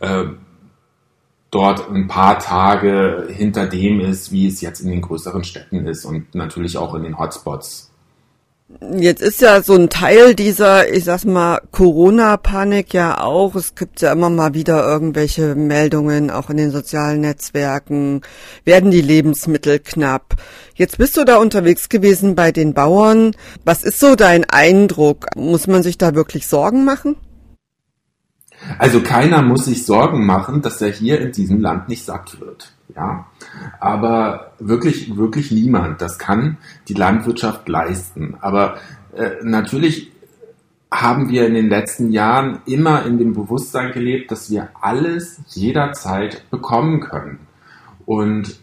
äh, 0.00 0.24
dort 1.54 1.88
ein 1.88 2.08
paar 2.08 2.38
Tage 2.38 3.28
hinter 3.30 3.66
dem 3.66 4.00
ist, 4.00 4.32
wie 4.32 4.48
es 4.48 4.60
jetzt 4.60 4.80
in 4.80 4.90
den 4.90 5.02
größeren 5.02 5.44
Städten 5.44 5.86
ist 5.86 6.04
und 6.04 6.34
natürlich 6.34 6.76
auch 6.76 6.94
in 6.94 7.04
den 7.04 7.18
Hotspots. 7.18 7.90
Jetzt 8.96 9.20
ist 9.20 9.42
ja 9.42 9.62
so 9.62 9.74
ein 9.74 9.90
Teil 9.90 10.34
dieser, 10.34 10.90
ich 10.90 11.04
sag's 11.04 11.26
mal, 11.26 11.60
Corona-Panik 11.70 12.92
ja 12.94 13.20
auch. 13.20 13.54
Es 13.54 13.74
gibt 13.74 14.00
ja 14.00 14.10
immer 14.10 14.30
mal 14.30 14.54
wieder 14.54 14.84
irgendwelche 14.84 15.54
Meldungen, 15.54 16.30
auch 16.30 16.48
in 16.50 16.56
den 16.56 16.70
sozialen 16.70 17.20
Netzwerken. 17.20 18.22
Werden 18.64 18.90
die 18.90 19.02
Lebensmittel 19.02 19.78
knapp? 19.78 20.34
Jetzt 20.74 20.98
bist 20.98 21.16
du 21.16 21.24
da 21.24 21.36
unterwegs 21.36 21.88
gewesen 21.88 22.34
bei 22.34 22.52
den 22.52 22.72
Bauern. 22.72 23.36
Was 23.64 23.84
ist 23.84 24.00
so 24.00 24.16
dein 24.16 24.44
Eindruck? 24.44 25.26
Muss 25.36 25.66
man 25.66 25.82
sich 25.82 25.98
da 25.98 26.14
wirklich 26.14 26.46
Sorgen 26.46 26.84
machen? 26.84 27.16
Also 28.78 29.00
keiner 29.00 29.42
muss 29.42 29.66
sich 29.66 29.84
Sorgen 29.84 30.24
machen, 30.26 30.62
dass 30.62 30.80
er 30.80 30.90
hier 30.90 31.20
in 31.20 31.32
diesem 31.32 31.60
Land 31.60 31.88
nicht 31.88 32.04
satt 32.04 32.40
wird. 32.40 32.72
Ja, 32.94 33.26
aber 33.80 34.52
wirklich, 34.58 35.16
wirklich 35.16 35.50
niemand. 35.50 36.00
Das 36.00 36.18
kann 36.18 36.58
die 36.88 36.94
Landwirtschaft 36.94 37.68
leisten. 37.68 38.36
Aber 38.40 38.76
äh, 39.16 39.30
natürlich 39.42 40.12
haben 40.90 41.28
wir 41.28 41.46
in 41.46 41.54
den 41.54 41.68
letzten 41.68 42.12
Jahren 42.12 42.60
immer 42.66 43.04
in 43.04 43.18
dem 43.18 43.32
Bewusstsein 43.34 43.92
gelebt, 43.92 44.30
dass 44.30 44.50
wir 44.50 44.68
alles 44.80 45.40
jederzeit 45.48 46.48
bekommen 46.50 47.00
können. 47.00 47.40
Und 48.06 48.60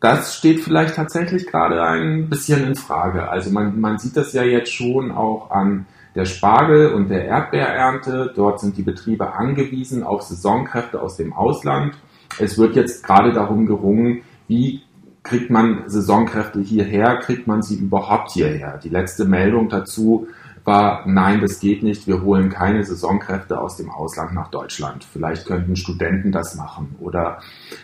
das 0.00 0.36
steht 0.36 0.60
vielleicht 0.60 0.96
tatsächlich 0.96 1.46
gerade 1.46 1.82
ein 1.82 2.28
bisschen 2.28 2.64
in 2.64 2.74
Frage. 2.74 3.28
Also 3.28 3.50
man, 3.50 3.80
man 3.80 3.98
sieht 3.98 4.16
das 4.16 4.32
ja 4.32 4.42
jetzt 4.42 4.72
schon 4.72 5.12
auch 5.12 5.50
an 5.50 5.86
der 6.14 6.24
Spargel- 6.24 6.92
und 6.92 7.08
der 7.08 7.24
Erdbeerernte. 7.24 8.32
Dort 8.34 8.60
sind 8.60 8.76
die 8.76 8.82
Betriebe 8.82 9.34
angewiesen 9.34 10.02
auf 10.02 10.22
Saisonkräfte 10.22 11.00
aus 11.00 11.16
dem 11.16 11.32
Ausland. 11.32 11.94
Es 12.38 12.58
wird 12.58 12.76
jetzt 12.76 13.04
gerade 13.04 13.32
darum 13.32 13.66
gerungen, 13.66 14.22
wie 14.46 14.82
kriegt 15.22 15.50
man 15.50 15.84
Saisonkräfte 15.86 16.60
hierher, 16.60 17.16
kriegt 17.16 17.46
man 17.46 17.62
sie 17.62 17.76
überhaupt 17.76 18.30
hierher. 18.30 18.78
Die 18.82 18.88
letzte 18.88 19.24
Meldung 19.24 19.68
dazu 19.68 20.28
war, 20.64 21.02
nein, 21.06 21.40
das 21.40 21.60
geht 21.60 21.82
nicht, 21.82 22.06
wir 22.06 22.22
holen 22.22 22.50
keine 22.50 22.84
Saisonkräfte 22.84 23.60
aus 23.60 23.76
dem 23.76 23.90
Ausland 23.90 24.34
nach 24.34 24.48
Deutschland. 24.48 25.04
Vielleicht 25.04 25.46
könnten 25.46 25.76
Studenten 25.76 26.32
das 26.32 26.56
machen 26.56 26.94
oder 27.00 27.40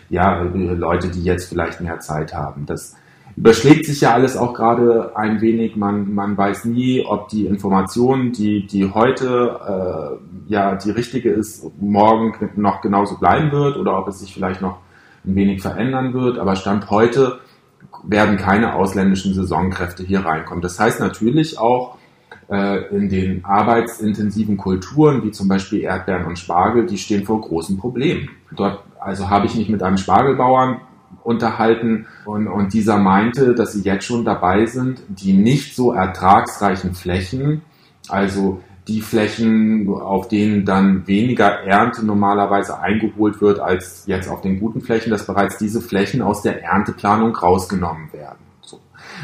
ja, 0.09 0.41
Leute, 0.41 1.09
die 1.09 1.23
jetzt 1.23 1.49
vielleicht 1.49 1.81
mehr 1.81 1.99
Zeit 1.99 2.33
haben. 2.33 2.65
Das 2.65 2.95
überschlägt 3.37 3.85
sich 3.85 4.01
ja 4.01 4.13
alles 4.13 4.37
auch 4.37 4.53
gerade 4.53 5.15
ein 5.15 5.41
wenig. 5.41 5.75
Man, 5.75 6.13
man 6.13 6.37
weiß 6.37 6.65
nie, 6.65 7.05
ob 7.05 7.29
die 7.29 7.45
Information, 7.45 8.31
die, 8.31 8.65
die 8.65 8.91
heute 8.93 9.59
äh, 9.67 10.51
ja 10.51 10.75
die 10.75 10.91
richtige 10.91 11.29
ist, 11.29 11.65
morgen 11.79 12.33
noch 12.55 12.81
genauso 12.81 13.17
bleiben 13.17 13.51
wird 13.51 13.77
oder 13.77 13.97
ob 13.97 14.07
es 14.07 14.19
sich 14.19 14.33
vielleicht 14.33 14.61
noch 14.61 14.77
ein 15.25 15.35
wenig 15.35 15.61
verändern 15.61 16.13
wird. 16.13 16.39
Aber 16.39 16.55
Stand 16.55 16.89
heute 16.89 17.39
werden 18.03 18.37
keine 18.37 18.75
ausländischen 18.75 19.33
Saisonkräfte 19.33 20.03
hier 20.03 20.25
reinkommen. 20.25 20.61
Das 20.61 20.79
heißt 20.79 20.99
natürlich 20.99 21.59
auch, 21.59 21.97
äh, 22.49 22.95
in 22.95 23.09
den 23.09 23.43
arbeitsintensiven 23.43 24.57
Kulturen, 24.57 25.23
wie 25.23 25.31
zum 25.31 25.47
Beispiel 25.47 25.81
Erdbeeren 25.81 26.25
und 26.25 26.37
Spargel, 26.37 26.85
die 26.85 26.97
stehen 26.97 27.25
vor 27.25 27.41
großen 27.41 27.77
Problemen. 27.77 28.29
Dort 28.55 28.83
also 28.99 29.29
habe 29.29 29.47
ich 29.47 29.55
mich 29.55 29.67
mit 29.67 29.81
einem 29.81 29.97
Spargelbauern 29.97 30.79
unterhalten 31.23 32.05
und, 32.25 32.47
und 32.47 32.73
dieser 32.73 32.97
meinte, 32.97 33.55
dass 33.55 33.73
sie 33.73 33.81
jetzt 33.81 34.05
schon 34.05 34.25
dabei 34.25 34.65
sind, 34.65 35.01
die 35.07 35.33
nicht 35.33 35.75
so 35.75 35.91
ertragsreichen 35.91 36.93
Flächen, 36.93 37.61
also 38.09 38.61
die 38.87 39.01
Flächen, 39.01 39.87
auf 39.89 40.27
denen 40.27 40.65
dann 40.65 41.07
weniger 41.07 41.63
Ernte 41.63 42.05
normalerweise 42.05 42.79
eingeholt 42.79 43.41
wird 43.41 43.59
als 43.59 44.03
jetzt 44.05 44.29
auf 44.29 44.41
den 44.41 44.59
guten 44.59 44.81
Flächen, 44.81 45.09
dass 45.09 45.25
bereits 45.25 45.57
diese 45.57 45.81
Flächen 45.81 46.21
aus 46.21 46.43
der 46.43 46.63
Ernteplanung 46.63 47.35
rausgenommen 47.35 48.13
werden. 48.13 48.37
So. 48.61 48.79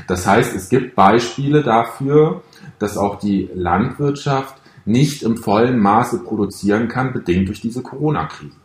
Das 0.08 0.26
heißt, 0.26 0.56
es 0.56 0.70
gibt 0.70 0.96
Beispiele 0.96 1.62
dafür, 1.62 2.42
dass 2.80 2.98
auch 2.98 3.20
die 3.20 3.50
Landwirtschaft 3.54 4.56
nicht 4.86 5.22
im 5.22 5.38
vollen 5.38 5.78
Maße 5.78 6.24
produzieren 6.24 6.88
kann, 6.88 7.14
bedingt 7.14 7.48
durch 7.48 7.62
diese 7.62 7.84
Corona-Krise. 7.84 8.56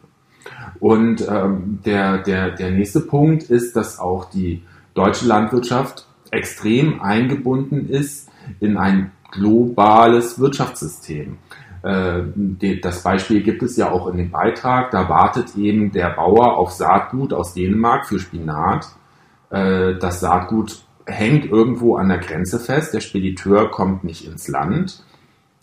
Und 0.80 1.26
ähm, 1.28 1.80
der, 1.85 2.18
der, 2.18 2.50
der 2.50 2.70
nächste 2.70 3.00
Punkt 3.00 3.44
ist, 3.44 3.76
dass 3.76 3.98
auch 3.98 4.30
die 4.30 4.62
deutsche 4.94 5.26
Landwirtschaft 5.26 6.06
extrem 6.30 7.00
eingebunden 7.00 7.88
ist 7.88 8.28
in 8.61 8.76
ein 8.76 9.12
globales 9.30 10.38
Wirtschaftssystem. 10.38 11.38
Äh, 11.82 12.22
das 12.82 13.02
Beispiel 13.02 13.42
gibt 13.42 13.62
es 13.62 13.76
ja 13.76 13.90
auch 13.90 14.09
in 14.09 14.16
dem 14.16 14.30
Beitrag. 14.30 14.90
Da 14.90 15.09
wartet 15.09 15.56
eben 15.56 15.92
der 15.92 16.11
Bauer 16.11 16.56
auf 16.56 16.72
Saatgut 16.72 17.32
aus 17.32 17.54
Dänemark 17.54 18.06
für 18.06 18.18
Spinat. 18.18 18.87
Äh, 19.50 19.94
das 19.94 20.20
Saatgut 20.20 20.85
hängt 21.06 21.46
irgendwo 21.46 21.96
an 21.96 22.09
der 22.09 22.18
Grenze 22.18 22.59
fest. 22.59 22.92
Der 22.92 23.00
Spediteur 23.00 23.70
kommt 23.70 24.04
nicht 24.04 24.26
ins 24.26 24.48
Land. 24.48 25.04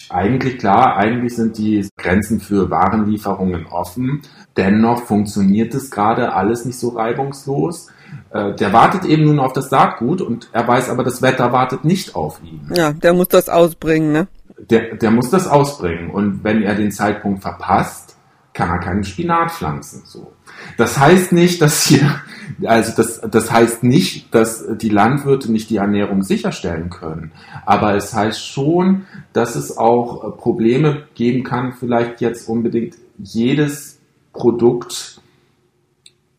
Eigentlich 0.10 0.58
klar, 0.58 0.98
eigentlich 0.98 1.36
sind 1.36 1.58
die 1.58 1.88
Grenzen 1.98 2.40
für 2.40 2.70
Warenlieferungen 2.70 3.66
offen. 3.68 4.22
Dennoch 4.58 5.04
funktioniert 5.04 5.74
es 5.74 5.90
gerade 5.90 6.34
alles 6.34 6.66
nicht 6.66 6.78
so 6.78 6.90
reibungslos. 6.90 7.88
Äh, 8.32 8.54
der 8.56 8.74
wartet 8.74 9.06
eben 9.06 9.24
nun 9.24 9.40
auf 9.40 9.54
das 9.54 9.70
Saatgut 9.70 10.22
und 10.22 10.50
er 10.52 10.68
weiß 10.68 10.90
aber, 10.90 11.04
das 11.04 11.22
Wetter 11.22 11.52
wartet 11.52 11.86
nicht 11.86 12.16
auf 12.16 12.42
ihn. 12.44 12.70
Ja, 12.76 12.92
der 12.92 13.14
muss 13.14 13.30
das 13.30 13.50
ausbringen, 13.50 14.12
ne? 14.12 14.28
Der, 14.70 14.96
der 14.96 15.12
muss 15.12 15.30
das 15.30 15.48
ausbringen. 15.48 16.12
Und 16.12 16.44
wenn 16.44 16.62
er 16.62 16.76
den 16.76 16.92
Zeitpunkt 16.92 17.42
verpasst, 17.42 18.18
kann 18.54 18.70
er 18.70 18.80
keinen 18.80 19.04
Spinat 19.04 19.52
pflanzen. 19.52 20.04
So. 20.06 20.33
Das 20.78 21.00
heißt 21.00 21.32
nicht, 21.32 21.62
dass 21.62 21.86
hier, 21.86 22.22
also 22.66 22.94
das, 22.96 23.22
das 23.22 23.52
heißt 23.52 23.84
nicht, 23.84 24.34
dass 24.34 24.66
die 24.78 24.90
Landwirte 24.90 25.52
nicht 25.52 25.70
die 25.70 25.78
Ernährung 25.78 26.24
sicherstellen 26.24 26.90
können. 26.90 27.32
Aber 27.66 27.96
es 27.96 28.14
heißt 28.14 28.46
schon, 28.46 29.06
dass 29.34 29.56
es 29.56 29.78
auch 29.78 30.38
Probleme 30.38 31.04
geben 31.16 31.44
kann, 31.44 31.74
vielleicht 31.74 32.22
jetzt 32.22 32.48
unbedingt 32.50 32.96
jedes 33.18 34.00
Produkt 34.34 35.22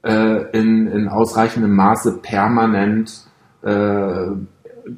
äh, 0.03 0.51
in, 0.59 0.87
in 0.89 1.09
ausreichendem 1.09 1.75
Maße 1.75 2.19
permanent 2.23 3.27
äh, 3.63 4.27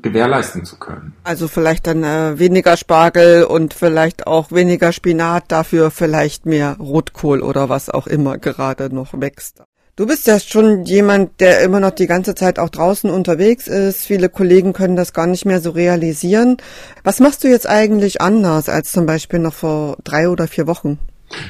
gewährleisten 0.03 0.65
zu 0.65 0.79
können. 0.79 1.15
Also 1.25 1.49
vielleicht 1.49 1.87
dann 1.87 2.03
äh, 2.03 2.39
weniger 2.39 2.77
Spargel 2.77 3.45
und 3.45 3.75
vielleicht 3.75 4.27
auch 4.27 4.51
weniger 4.51 4.93
Spinat, 4.93 5.45
dafür 5.49 5.91
vielleicht 5.91 6.47
mehr 6.47 6.77
Rotkohl 6.79 7.43
oder 7.43 7.69
was 7.69 7.91
auch 7.91 8.07
immer 8.07 8.39
gerade 8.39 8.95
noch 8.95 9.21
wächst. 9.21 9.63
Du 9.99 10.07
bist 10.07 10.27
ja 10.27 10.39
schon 10.39 10.85
jemand, 10.85 11.41
der 11.41 11.63
immer 11.63 11.81
noch 11.81 11.93
die 11.93 12.07
ganze 12.07 12.35
Zeit 12.35 12.59
auch 12.59 12.69
draußen 12.69 13.09
unterwegs 13.09 13.67
ist. 13.67 14.05
Viele 14.05 14.29
Kollegen 14.29 14.75
können 14.75 14.95
das 14.95 15.15
gar 15.15 15.27
nicht 15.27 15.47
mehr 15.47 15.63
so 15.63 15.71
realisieren. 15.71 16.59
Was 17.03 17.19
machst 17.19 17.45
du 17.45 17.49
jetzt 17.49 17.67
eigentlich 17.67 18.21
anders 18.21 18.69
als 18.69 18.93
zum 18.93 19.07
Beispiel 19.07 19.39
noch 19.39 19.55
vor 19.55 19.97
drei 20.05 20.29
oder 20.29 20.49
vier 20.49 20.67
Wochen? 20.67 20.99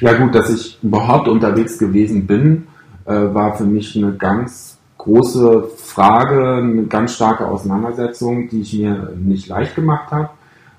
Ja 0.00 0.12
gut, 0.12 0.32
dass 0.32 0.48
ich 0.48 0.78
überhaupt 0.80 1.26
unterwegs 1.26 1.76
gewesen 1.78 2.28
bin, 2.28 2.68
äh, 3.04 3.12
war 3.12 3.56
für 3.56 3.64
mich 3.64 3.96
eine 3.96 4.12
ganz 4.12 4.75
große 5.06 5.68
Frage, 5.76 6.56
eine 6.56 6.86
ganz 6.86 7.14
starke 7.14 7.46
Auseinandersetzung, 7.46 8.48
die 8.48 8.60
ich 8.60 8.78
mir 8.78 9.12
nicht 9.16 9.48
leicht 9.48 9.74
gemacht 9.76 10.10
habe. 10.10 10.30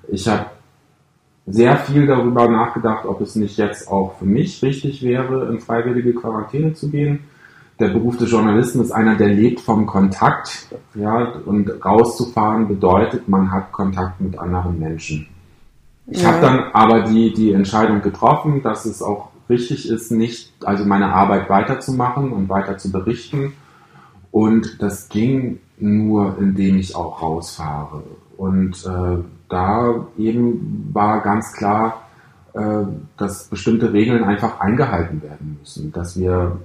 Ich 0.08 0.28
habe 0.28 0.46
sehr 1.46 1.78
viel 1.78 2.06
darüber 2.06 2.46
nachgedacht, 2.46 3.06
ob 3.06 3.22
es 3.22 3.36
nicht 3.36 3.56
jetzt 3.56 3.88
auch 3.88 4.18
für 4.18 4.26
mich 4.26 4.62
richtig 4.62 5.02
wäre, 5.02 5.48
in 5.48 5.60
freiwillige 5.60 6.14
Quarantäne 6.14 6.74
zu 6.74 6.90
gehen. 6.90 7.20
Der 7.80 7.88
Beruf 7.88 8.18
des 8.18 8.30
Journalisten 8.30 8.82
ist 8.82 8.90
einer, 8.90 9.16
der 9.16 9.28
lebt 9.28 9.60
vom 9.60 9.86
Kontakt. 9.86 10.66
Ja, 10.94 11.32
und 11.46 11.70
rauszufahren 11.82 12.68
bedeutet, 12.68 13.28
man 13.28 13.50
hat 13.50 13.72
Kontakt 13.72 14.20
mit 14.20 14.38
anderen 14.38 14.78
Menschen. 14.78 15.28
Ich 16.06 16.22
ja. 16.22 16.28
habe 16.28 16.40
dann 16.42 16.58
aber 16.72 17.02
die, 17.02 17.32
die 17.32 17.52
Entscheidung 17.52 18.02
getroffen, 18.02 18.62
dass 18.62 18.84
es 18.84 19.00
auch 19.00 19.30
richtig 19.48 19.88
ist, 19.88 20.10
nicht, 20.10 20.52
also 20.64 20.84
meine 20.84 21.12
Arbeit 21.12 21.48
weiterzumachen 21.48 22.32
und 22.32 22.48
weiter 22.50 22.76
zu 22.76 22.92
berichten. 22.92 23.54
Und 24.30 24.82
das 24.82 25.08
ging 25.08 25.60
nur, 25.78 26.38
indem 26.38 26.76
ich 26.76 26.94
auch 26.94 27.22
rausfahre. 27.22 28.02
Und 28.36 28.84
äh, 28.84 29.22
da 29.48 30.06
eben 30.16 30.90
war 30.92 31.22
ganz 31.22 31.52
klar, 31.52 32.02
äh, 32.54 32.84
dass 33.16 33.48
bestimmte 33.48 33.92
Regeln 33.92 34.24
einfach 34.24 34.60
eingehalten 34.60 35.22
werden 35.22 35.58
müssen, 35.60 35.92
dass 35.92 36.18
wir 36.18 36.60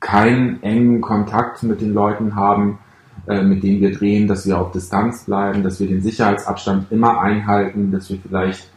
keinen 0.00 0.62
engen 0.62 1.00
Kontakt 1.00 1.62
mit 1.62 1.80
den 1.80 1.94
Leuten 1.94 2.34
haben, 2.34 2.78
äh, 3.26 3.42
mit 3.42 3.62
denen 3.62 3.80
wir 3.80 3.92
drehen, 3.92 4.26
dass 4.26 4.46
wir 4.46 4.58
auf 4.58 4.72
Distanz 4.72 5.24
bleiben, 5.24 5.62
dass 5.62 5.78
wir 5.78 5.86
den 5.86 6.02
Sicherheitsabstand 6.02 6.90
immer 6.90 7.20
einhalten, 7.20 7.92
dass 7.92 8.10
wir 8.10 8.18
vielleicht 8.18 8.71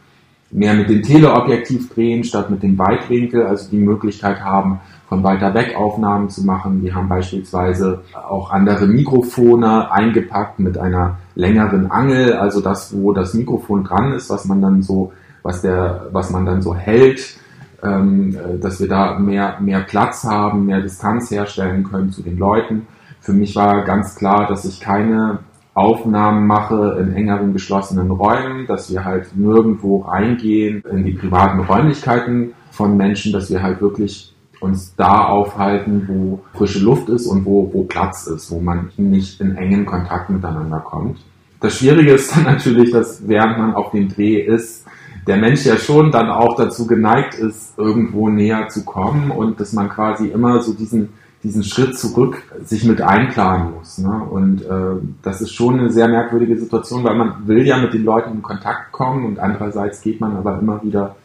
mehr 0.50 0.74
mit 0.74 0.88
dem 0.88 1.02
Teleobjektiv 1.02 1.92
drehen 1.92 2.24
statt 2.24 2.50
mit 2.50 2.62
dem 2.62 2.78
Weitwinkel, 2.78 3.46
also 3.46 3.70
die 3.70 3.78
Möglichkeit 3.78 4.40
haben, 4.40 4.80
von 5.08 5.22
weiter 5.22 5.54
weg 5.54 5.74
Aufnahmen 5.76 6.30
zu 6.30 6.44
machen. 6.44 6.82
Wir 6.82 6.94
haben 6.94 7.08
beispielsweise 7.08 8.02
auch 8.14 8.50
andere 8.50 8.86
Mikrofone 8.86 9.90
eingepackt 9.92 10.58
mit 10.58 10.78
einer 10.78 11.18
längeren 11.34 11.90
Angel, 11.90 12.34
also 12.34 12.60
das, 12.60 12.96
wo 12.96 13.12
das 13.12 13.34
Mikrofon 13.34 13.84
dran 13.84 14.12
ist, 14.14 14.30
was 14.30 14.44
man 14.46 14.60
dann 14.60 14.82
so, 14.82 15.12
was 15.42 15.62
der, 15.62 16.06
was 16.12 16.30
man 16.30 16.44
dann 16.44 16.62
so 16.62 16.74
hält, 16.74 17.36
ähm, 17.82 18.36
dass 18.60 18.80
wir 18.80 18.88
da 18.88 19.18
mehr, 19.18 19.58
mehr 19.60 19.80
Platz 19.80 20.24
haben, 20.24 20.66
mehr 20.66 20.80
Distanz 20.80 21.30
herstellen 21.30 21.84
können 21.84 22.10
zu 22.10 22.22
den 22.22 22.38
Leuten. 22.38 22.86
Für 23.20 23.32
mich 23.32 23.54
war 23.54 23.84
ganz 23.84 24.16
klar, 24.16 24.46
dass 24.48 24.64
ich 24.64 24.80
keine 24.80 25.40
Aufnahmen 25.76 26.46
mache 26.46 26.96
in 27.00 27.12
engeren 27.12 27.52
geschlossenen 27.52 28.10
Räumen, 28.10 28.66
dass 28.66 28.90
wir 28.90 29.04
halt 29.04 29.36
nirgendwo 29.36 29.98
reingehen 29.98 30.82
in 30.90 31.04
die 31.04 31.12
privaten 31.12 31.60
Räumlichkeiten 31.60 32.54
von 32.70 32.96
Menschen, 32.96 33.30
dass 33.30 33.50
wir 33.50 33.62
halt 33.62 33.82
wirklich 33.82 34.34
uns 34.60 34.94
da 34.96 35.26
aufhalten, 35.26 36.06
wo 36.08 36.40
frische 36.56 36.82
Luft 36.82 37.10
ist 37.10 37.26
und 37.26 37.44
wo, 37.44 37.70
wo 37.74 37.82
Platz 37.82 38.26
ist, 38.26 38.50
wo 38.50 38.58
man 38.58 38.90
nicht 38.96 39.38
in 39.42 39.54
engen 39.56 39.84
Kontakt 39.84 40.30
miteinander 40.30 40.78
kommt. 40.78 41.18
Das 41.60 41.76
Schwierige 41.76 42.12
ist 42.12 42.34
dann 42.34 42.44
natürlich, 42.54 42.90
dass 42.90 43.28
während 43.28 43.58
man 43.58 43.74
auf 43.74 43.90
dem 43.90 44.08
Dreh 44.08 44.40
ist, 44.40 44.86
der 45.26 45.36
Mensch 45.36 45.66
ja 45.66 45.76
schon 45.76 46.10
dann 46.10 46.30
auch 46.30 46.56
dazu 46.56 46.86
geneigt 46.86 47.34
ist, 47.34 47.78
irgendwo 47.78 48.30
näher 48.30 48.68
zu 48.68 48.82
kommen 48.82 49.30
und 49.30 49.60
dass 49.60 49.74
man 49.74 49.90
quasi 49.90 50.28
immer 50.28 50.62
so 50.62 50.72
diesen, 50.72 51.10
diesen 51.46 51.64
Schritt 51.64 51.98
zurück 51.98 52.42
sich 52.64 52.84
mit 52.84 53.00
einplanen 53.00 53.74
muss. 53.74 53.98
Ne? 53.98 54.22
Und 54.30 54.62
äh, 54.62 55.00
das 55.22 55.40
ist 55.40 55.52
schon 55.52 55.78
eine 55.78 55.90
sehr 55.90 56.08
merkwürdige 56.08 56.58
Situation, 56.58 57.04
weil 57.04 57.16
man 57.16 57.46
will 57.46 57.66
ja 57.66 57.78
mit 57.78 57.94
den 57.94 58.04
Leuten 58.04 58.32
in 58.32 58.42
Kontakt 58.42 58.92
kommen 58.92 59.24
und 59.24 59.38
andererseits 59.38 60.00
geht 60.02 60.20
man 60.20 60.36
aber 60.36 60.58
immer 60.58 60.82
wieder 60.82 61.16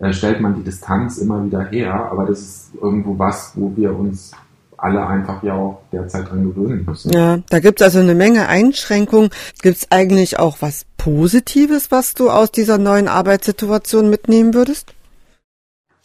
äh, 0.00 0.12
stellt 0.12 0.40
man 0.40 0.54
die 0.56 0.62
Distanz 0.62 1.18
immer 1.18 1.44
wieder 1.44 1.64
her. 1.66 2.08
Aber 2.10 2.24
das 2.26 2.40
ist 2.40 2.70
irgendwo 2.80 3.18
was, 3.18 3.52
wo 3.54 3.72
wir 3.76 3.96
uns 3.96 4.32
alle 4.76 5.06
einfach 5.06 5.42
ja 5.42 5.54
auch 5.54 5.82
derzeit 5.92 6.28
dran 6.28 6.44
gewöhnen 6.44 6.84
müssen. 6.86 7.12
Ja, 7.12 7.38
da 7.48 7.60
gibt 7.60 7.80
es 7.80 7.84
also 7.84 8.00
eine 8.00 8.14
Menge 8.14 8.48
Einschränkungen. 8.48 9.30
Gibt 9.62 9.78
es 9.78 9.90
eigentlich 9.90 10.38
auch 10.38 10.58
was 10.60 10.84
Positives, 10.98 11.90
was 11.90 12.14
du 12.14 12.30
aus 12.30 12.50
dieser 12.50 12.78
neuen 12.78 13.08
Arbeitssituation 13.08 14.10
mitnehmen 14.10 14.52
würdest? 14.52 14.93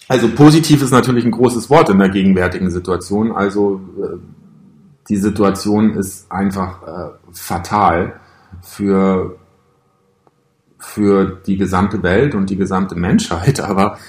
Also 0.10 0.28
positiv 0.28 0.82
ist 0.82 0.91
natürlich 0.91 1.24
ein 1.24 1.32
großes 1.32 1.69
Wort 1.69 1.89
in 1.89 2.00
der 2.00 2.10
gegenwärtigen 2.10 2.72
Situation. 2.72 3.32
Also 3.32 3.80
äh, 3.98 4.17
die 5.08 5.17
Situation 5.17 5.93
ist 5.93 6.32
einfach 6.32 6.82
äh, 6.82 7.10
fatal 7.32 8.19
für 8.62 9.38
für 10.80 11.39
die 11.45 11.58
gesamte 11.58 12.02
Welt 12.04 12.34
und 12.34 12.50
die 12.50 12.56
gesamte 12.56 12.95
Menschheit, 12.95 13.60
aber 13.69 14.00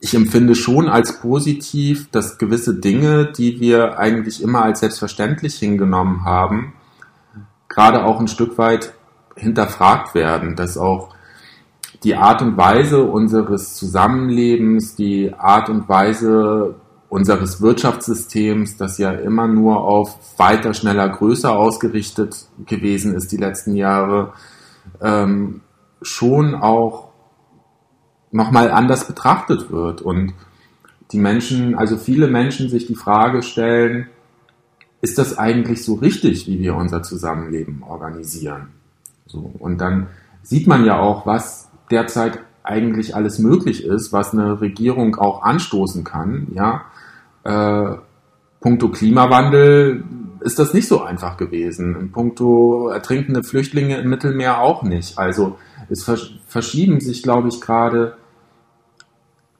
ich 0.00 0.14
empfinde 0.14 0.54
schon 0.54 0.88
als 0.88 1.20
positiv, 1.20 2.08
dass 2.12 2.38
gewisse 2.38 2.78
Dinge, 2.78 3.32
die 3.32 3.58
wir 3.58 3.98
eigentlich 3.98 4.40
immer 4.42 4.62
als 4.62 4.80
selbstverständlich 4.80 5.56
hingenommen 5.56 6.24
haben, 6.24 6.74
gerade 7.68 8.04
auch 8.04 8.20
ein 8.20 8.28
Stück 8.28 8.58
weit 8.58 8.94
hinterfragt 9.34 10.14
werden, 10.14 10.54
dass 10.54 10.78
auch 10.78 11.14
die 12.04 12.14
Art 12.14 12.42
und 12.42 12.56
Weise 12.56 13.02
unseres 13.02 13.74
Zusammenlebens, 13.74 14.94
die 14.94 15.34
Art 15.34 15.68
und 15.68 15.88
Weise 15.88 16.76
unseres 17.08 17.60
Wirtschaftssystems, 17.60 18.76
das 18.76 18.98
ja 18.98 19.12
immer 19.12 19.48
nur 19.48 19.82
auf 19.82 20.18
weiter, 20.38 20.74
schneller, 20.74 21.08
größer 21.08 21.56
ausgerichtet 21.56 22.46
gewesen 22.66 23.14
ist 23.14 23.32
die 23.32 23.38
letzten 23.38 23.74
Jahre, 23.74 24.32
ähm, 25.00 25.62
schon 26.02 26.54
auch 26.54 27.08
nochmal 28.30 28.70
anders 28.70 29.06
betrachtet 29.06 29.70
wird 29.70 30.02
und 30.02 30.34
die 31.12 31.18
Menschen, 31.18 31.74
also 31.74 31.96
viele 31.96 32.28
Menschen 32.28 32.68
sich 32.68 32.86
die 32.86 32.94
Frage 32.94 33.42
stellen, 33.42 34.08
ist 35.00 35.16
das 35.16 35.38
eigentlich 35.38 35.84
so 35.84 35.94
richtig, 35.94 36.46
wie 36.46 36.58
wir 36.58 36.74
unser 36.74 37.02
Zusammenleben 37.02 37.82
organisieren? 37.82 38.68
So, 39.26 39.50
und 39.58 39.78
dann 39.78 40.08
sieht 40.42 40.66
man 40.66 40.84
ja 40.84 40.98
auch, 40.98 41.24
was 41.24 41.67
derzeit 41.90 42.40
eigentlich 42.62 43.14
alles 43.16 43.38
möglich 43.38 43.84
ist, 43.84 44.12
was 44.12 44.32
eine 44.32 44.60
Regierung 44.60 45.16
auch 45.16 45.42
anstoßen 45.42 46.04
kann, 46.04 46.48
ja. 46.54 46.82
Äh, 47.44 47.96
puncto 48.60 48.90
Klimawandel 48.90 50.04
ist 50.40 50.58
das 50.58 50.74
nicht 50.74 50.88
so 50.88 51.02
einfach 51.02 51.36
gewesen. 51.36 51.96
In 51.98 52.12
puncto 52.12 52.88
ertrinkende 52.88 53.42
Flüchtlinge 53.42 53.98
im 53.98 54.08
Mittelmeer 54.08 54.60
auch 54.60 54.82
nicht. 54.82 55.18
Also 55.18 55.58
es 55.88 56.04
verschieben 56.46 57.00
sich, 57.00 57.22
glaube 57.22 57.48
ich, 57.48 57.60
gerade 57.60 58.16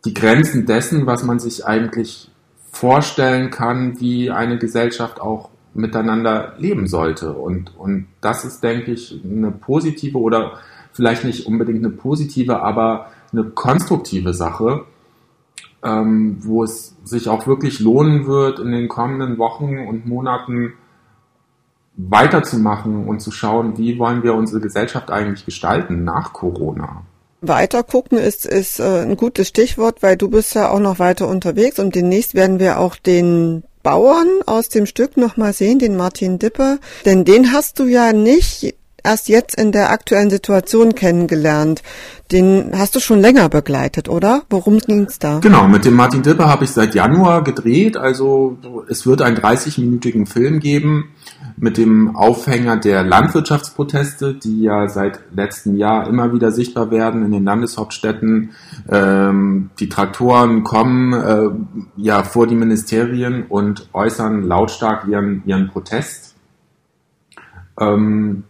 die 0.05 0.15
Grenzen 0.15 0.67
dessen, 0.67 1.07
was 1.07 1.25
man 1.25 1.39
sich 1.39 1.67
eigentlich 1.67 2.31
vorstellen 2.71 3.51
kann, 3.51 4.01
wie 4.01 4.31
eine 4.31 4.59
Gesellschaft 4.59 5.21
auch 5.21 5.51
miteinander 5.75 6.55
leben 6.59 6.87
sollte. 6.87 7.33
Und, 7.33 7.77
und 7.77 8.07
das 8.21 8.45
ist, 8.45 8.63
denke 8.63 8.93
ich, 8.93 9.21
eine 9.25 9.51
positive 9.51 10.19
oder 10.19 10.59
vielleicht 10.99 11.23
nicht 11.23 11.47
unbedingt 11.47 11.79
eine 11.79 11.91
positive, 11.91 12.61
aber 12.61 13.07
eine 13.33 13.45
konstruktive 13.45 14.35
Sache, 14.35 14.85
ähm, 15.85 16.39
wo 16.41 16.65
es 16.65 16.97
sich 17.05 17.29
auch 17.29 17.47
wirklich 17.47 17.79
lohnen 17.79 18.27
wird, 18.27 18.59
in 18.59 18.73
den 18.73 18.89
kommenden 18.89 19.39
Wochen 19.39 19.79
und 19.79 20.07
Monaten 20.07 20.73
weiterzumachen 21.97 23.07
und 23.07 23.21
zu 23.21 23.31
schauen, 23.31 23.79
wie 23.79 23.97
wollen 24.01 24.25
wir 24.25 24.35
unsere 24.35 24.61
Gesellschaft 24.61 25.13
eigentlich 25.13 25.45
gestalten 25.45 26.03
nach 26.03 26.33
Corona. 26.33 27.03
Weiter 27.43 27.85
gucken 27.85 28.19
ist, 28.19 28.45
ist 28.45 28.81
äh, 28.81 29.03
ein 29.03 29.17
gutes 29.17 29.47
Stichwort, 29.47 30.03
weil 30.03 30.17
du 30.17 30.29
bist 30.29 30.57
ja 30.57 30.69
auch 30.71 30.81
noch 30.81 30.99
weiter 30.99 31.29
unterwegs 31.29 31.79
und 31.79 31.95
demnächst 31.95 32.35
werden 32.35 32.59
wir 32.59 32.81
auch 32.81 32.97
den 32.97 33.63
Bauern 33.85 34.27
aus 34.47 34.69
dem 34.69 34.87
Stück 34.87 35.17
nochmal 35.17 35.53
sehen, 35.53 35.79
den 35.79 35.97
Martin 35.97 36.41
Dippe. 36.41 36.81
Denn 37.05 37.25
den 37.25 37.53
hast 37.53 37.79
du 37.79 37.87
ja 37.87 38.13
nicht 38.13 38.75
erst 39.05 39.29
jetzt 39.29 39.59
in 39.59 39.73
der 39.73 39.91
aktuellen 39.91 40.31
Situation 40.31 40.95
kennengelernt. 40.95 41.83
Den 42.33 42.73
hast 42.75 42.95
du 42.95 43.01
schon 43.01 43.21
länger 43.21 43.49
begleitet, 43.49 44.09
oder? 44.09 44.43
Worum 44.51 44.79
ging's 44.79 45.19
da? 45.19 45.39
Genau, 45.39 45.67
mit 45.67 45.85
dem 45.85 45.95
Martin 45.95 46.23
Dipper 46.23 46.49
habe 46.49 46.65
ich 46.65 46.71
seit 46.71 46.95
Januar 46.95 47.43
gedreht. 47.43 47.97
Also 47.97 48.59
es 48.89 49.07
wird 49.07 49.23
einen 49.23 49.37
30-minütigen 49.39 50.27
Film 50.27 50.61
geben 50.61 51.15
mit 51.61 51.77
dem 51.77 52.17
Aufhänger 52.17 52.77
der 52.77 53.03
Landwirtschaftsproteste, 53.03 54.35
die 54.35 54.63
ja 54.63 54.89
seit 54.89 55.21
letztem 55.35 55.77
Jahr 55.77 56.07
immer 56.07 56.33
wieder 56.33 56.53
sichtbar 56.53 56.91
werden 56.91 57.25
in 57.25 57.33
den 57.33 57.45
Landeshauptstädten. 57.45 58.53
Ähm, 58.89 59.71
die 59.81 59.89
Traktoren 59.89 60.65
kommen 60.65 61.13
äh, 61.13 61.49
ja 61.97 62.23
vor 62.23 62.47
die 62.47 62.55
Ministerien 62.55 63.45
und 63.49 63.89
äußern 63.93 64.43
lautstark 64.43 65.09
ihren, 65.09 65.43
ihren 65.47 65.69
Protest. 65.69 66.37
Ähm, 67.81 68.45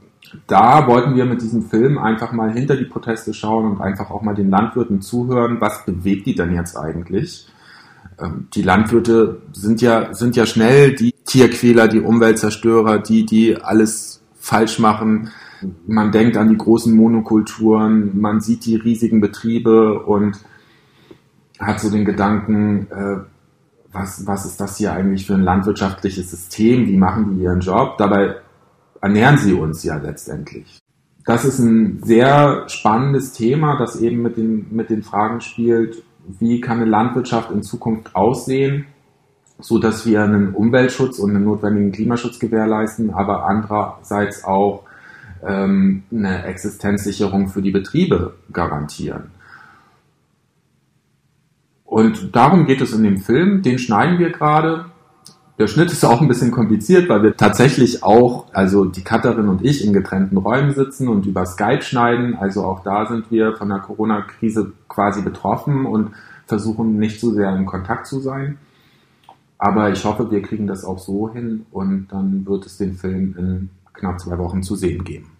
da 0.46 0.86
wollten 0.86 1.16
wir 1.16 1.24
mit 1.24 1.42
diesem 1.42 1.62
Film 1.62 1.98
einfach 1.98 2.32
mal 2.32 2.52
hinter 2.52 2.76
die 2.76 2.84
Proteste 2.84 3.34
schauen 3.34 3.72
und 3.72 3.80
einfach 3.80 4.10
auch 4.10 4.22
mal 4.22 4.34
den 4.34 4.50
Landwirten 4.50 5.00
zuhören, 5.00 5.60
was 5.60 5.84
bewegt 5.84 6.26
die 6.26 6.34
denn 6.34 6.54
jetzt 6.54 6.76
eigentlich? 6.76 7.48
Ähm, 8.20 8.48
die 8.54 8.62
Landwirte 8.62 9.42
sind 9.52 9.80
ja, 9.80 10.12
sind 10.14 10.36
ja 10.36 10.46
schnell 10.46 10.94
die 10.94 11.14
Tierquäler, 11.24 11.88
die 11.88 12.00
Umweltzerstörer, 12.00 12.98
die, 12.98 13.26
die 13.26 13.56
alles 13.56 14.22
falsch 14.38 14.78
machen. 14.78 15.30
Man 15.86 16.12
denkt 16.12 16.36
an 16.36 16.48
die 16.48 16.56
großen 16.56 16.94
Monokulturen, 16.94 18.18
man 18.18 18.40
sieht 18.40 18.64
die 18.64 18.76
riesigen 18.76 19.20
Betriebe 19.20 20.02
und 20.04 20.38
hat 21.58 21.80
so 21.80 21.90
den 21.90 22.04
Gedanken, 22.04 22.86
äh, 22.90 23.16
was, 23.92 24.26
was 24.26 24.44
ist 24.44 24.60
das 24.60 24.76
hier 24.76 24.92
eigentlich 24.92 25.26
für 25.26 25.34
ein 25.34 25.42
landwirtschaftliches 25.42 26.30
System? 26.30 26.86
Wie 26.86 26.96
machen 26.96 27.34
die 27.34 27.42
ihren 27.42 27.60
Job? 27.60 27.98
Dabei 27.98 28.36
ernähren 29.00 29.38
sie 29.38 29.52
uns 29.52 29.82
ja 29.84 29.96
letztendlich. 29.96 30.78
Das 31.24 31.44
ist 31.44 31.58
ein 31.58 32.02
sehr 32.02 32.64
spannendes 32.68 33.32
Thema, 33.32 33.78
das 33.78 34.00
eben 34.00 34.22
mit 34.22 34.36
den, 34.36 34.66
mit 34.70 34.88
den 34.88 35.02
Fragen 35.02 35.40
spielt, 35.40 36.02
wie 36.38 36.60
kann 36.60 36.78
eine 36.78 36.90
Landwirtschaft 36.90 37.50
in 37.50 37.62
Zukunft 37.62 38.14
aussehen, 38.14 38.86
so 39.58 39.78
dass 39.78 40.06
wir 40.06 40.22
einen 40.22 40.54
Umweltschutz 40.54 41.18
und 41.18 41.34
einen 41.34 41.44
notwendigen 41.44 41.92
Klimaschutz 41.92 42.38
gewährleisten, 42.38 43.10
aber 43.10 43.46
andererseits 43.46 44.44
auch 44.44 44.84
ähm, 45.46 46.04
eine 46.10 46.44
Existenzsicherung 46.44 47.48
für 47.48 47.62
die 47.62 47.72
Betriebe 47.72 48.34
garantieren. 48.52 49.30
Und 51.84 52.36
darum 52.36 52.66
geht 52.66 52.80
es 52.80 52.92
in 52.92 53.02
dem 53.02 53.18
Film. 53.18 53.62
Den 53.62 53.78
schneiden 53.78 54.18
wir 54.18 54.30
gerade. 54.30 54.86
Der 55.58 55.66
Schnitt 55.66 55.90
ist 55.90 56.04
auch 56.04 56.20
ein 56.20 56.28
bisschen 56.28 56.52
kompliziert, 56.52 57.08
weil 57.08 57.24
wir 57.24 57.36
tatsächlich 57.36 58.04
auch, 58.04 58.46
also 58.52 58.84
die 58.84 59.02
Cutterin 59.02 59.48
und 59.48 59.64
ich 59.64 59.84
in 59.84 59.92
getrennten 59.92 60.36
Räumen 60.36 60.72
sitzen 60.72 61.08
und 61.08 61.26
über 61.26 61.44
Skype 61.46 61.82
schneiden. 61.82 62.36
Also 62.36 62.64
auch 62.64 62.84
da 62.84 63.06
sind 63.06 63.32
wir 63.32 63.56
von 63.56 63.68
der 63.68 63.80
Corona-Krise 63.80 64.72
quasi 64.88 65.20
betroffen 65.22 65.84
und 65.84 66.12
versuchen 66.46 66.98
nicht 66.98 67.20
so 67.20 67.32
sehr 67.32 67.54
in 67.56 67.66
Kontakt 67.66 68.06
zu 68.06 68.20
sein. 68.20 68.58
Aber 69.58 69.90
ich 69.90 70.04
hoffe, 70.04 70.30
wir 70.30 70.42
kriegen 70.42 70.68
das 70.68 70.84
auch 70.84 71.00
so 71.00 71.28
hin 71.32 71.66
und 71.72 72.06
dann 72.12 72.46
wird 72.46 72.64
es 72.64 72.78
den 72.78 72.94
Film 72.94 73.34
in 73.36 73.70
knapp 73.94 74.20
zwei 74.20 74.38
Wochen 74.38 74.62
zu 74.62 74.76
sehen 74.76 75.02
geben. 75.02 75.32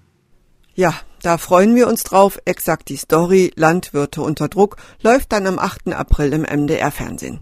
Ja, 0.75 0.95
da 1.23 1.39
freuen 1.39 1.77
wir 1.77 1.87
uns 1.87 2.03
drauf. 2.03 2.41
Exakt 2.45 2.89
die 2.89 2.97
Story 2.97 3.53
Landwirte 3.55 4.23
unter 4.23 4.49
Druck 4.49 4.77
läuft 5.01 5.33
dann 5.33 5.47
am 5.47 5.61
8. 5.61 5.93
April 5.95 6.33
im 6.33 6.43
MDR 6.43 6.91
Fernsehen. 6.91 7.41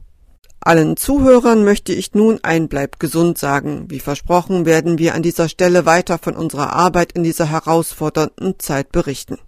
Allen 0.66 0.96
Zuhörern 0.96 1.62
möchte 1.62 1.92
ich 1.92 2.12
nun 2.14 2.40
ein 2.42 2.66
Bleib 2.66 2.98
gesund 2.98 3.38
sagen. 3.38 3.84
Wie 3.88 4.00
versprochen 4.00 4.66
werden 4.66 4.98
wir 4.98 5.14
an 5.14 5.22
dieser 5.22 5.48
Stelle 5.48 5.86
weiter 5.86 6.18
von 6.18 6.34
unserer 6.34 6.72
Arbeit 6.72 7.12
in 7.12 7.22
dieser 7.22 7.48
herausfordernden 7.48 8.58
Zeit 8.58 8.90
berichten. 8.90 9.38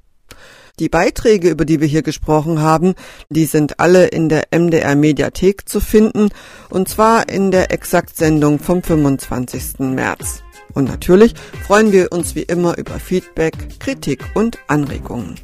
Die 0.79 0.89
Beiträge, 0.89 1.51
über 1.51 1.65
die 1.65 1.81
wir 1.81 1.89
hier 1.89 2.05
gesprochen 2.05 2.61
haben, 2.61 2.95
die 3.31 3.47
sind 3.47 3.81
alle 3.81 4.07
in 4.07 4.29
der 4.29 4.45
MDR 4.53 4.95
Mediathek 4.95 5.69
zu 5.69 5.81
finden, 5.81 6.29
und 6.71 6.89
zwar 6.89 7.29
in 7.29 7.51
der 7.51 7.73
Exakt-Sendung 7.73 8.61
vom 8.61 8.85
25. 8.85 9.81
März. 9.81 10.45
Und 10.73 10.85
natürlich 10.85 11.35
freuen 11.67 11.91
wir 11.91 12.13
uns 12.13 12.37
wie 12.37 12.43
immer 12.43 12.79
über 12.79 13.01
Feedback, 13.01 13.81
Kritik 13.81 14.25
und 14.35 14.57
Anregungen. 14.69 15.35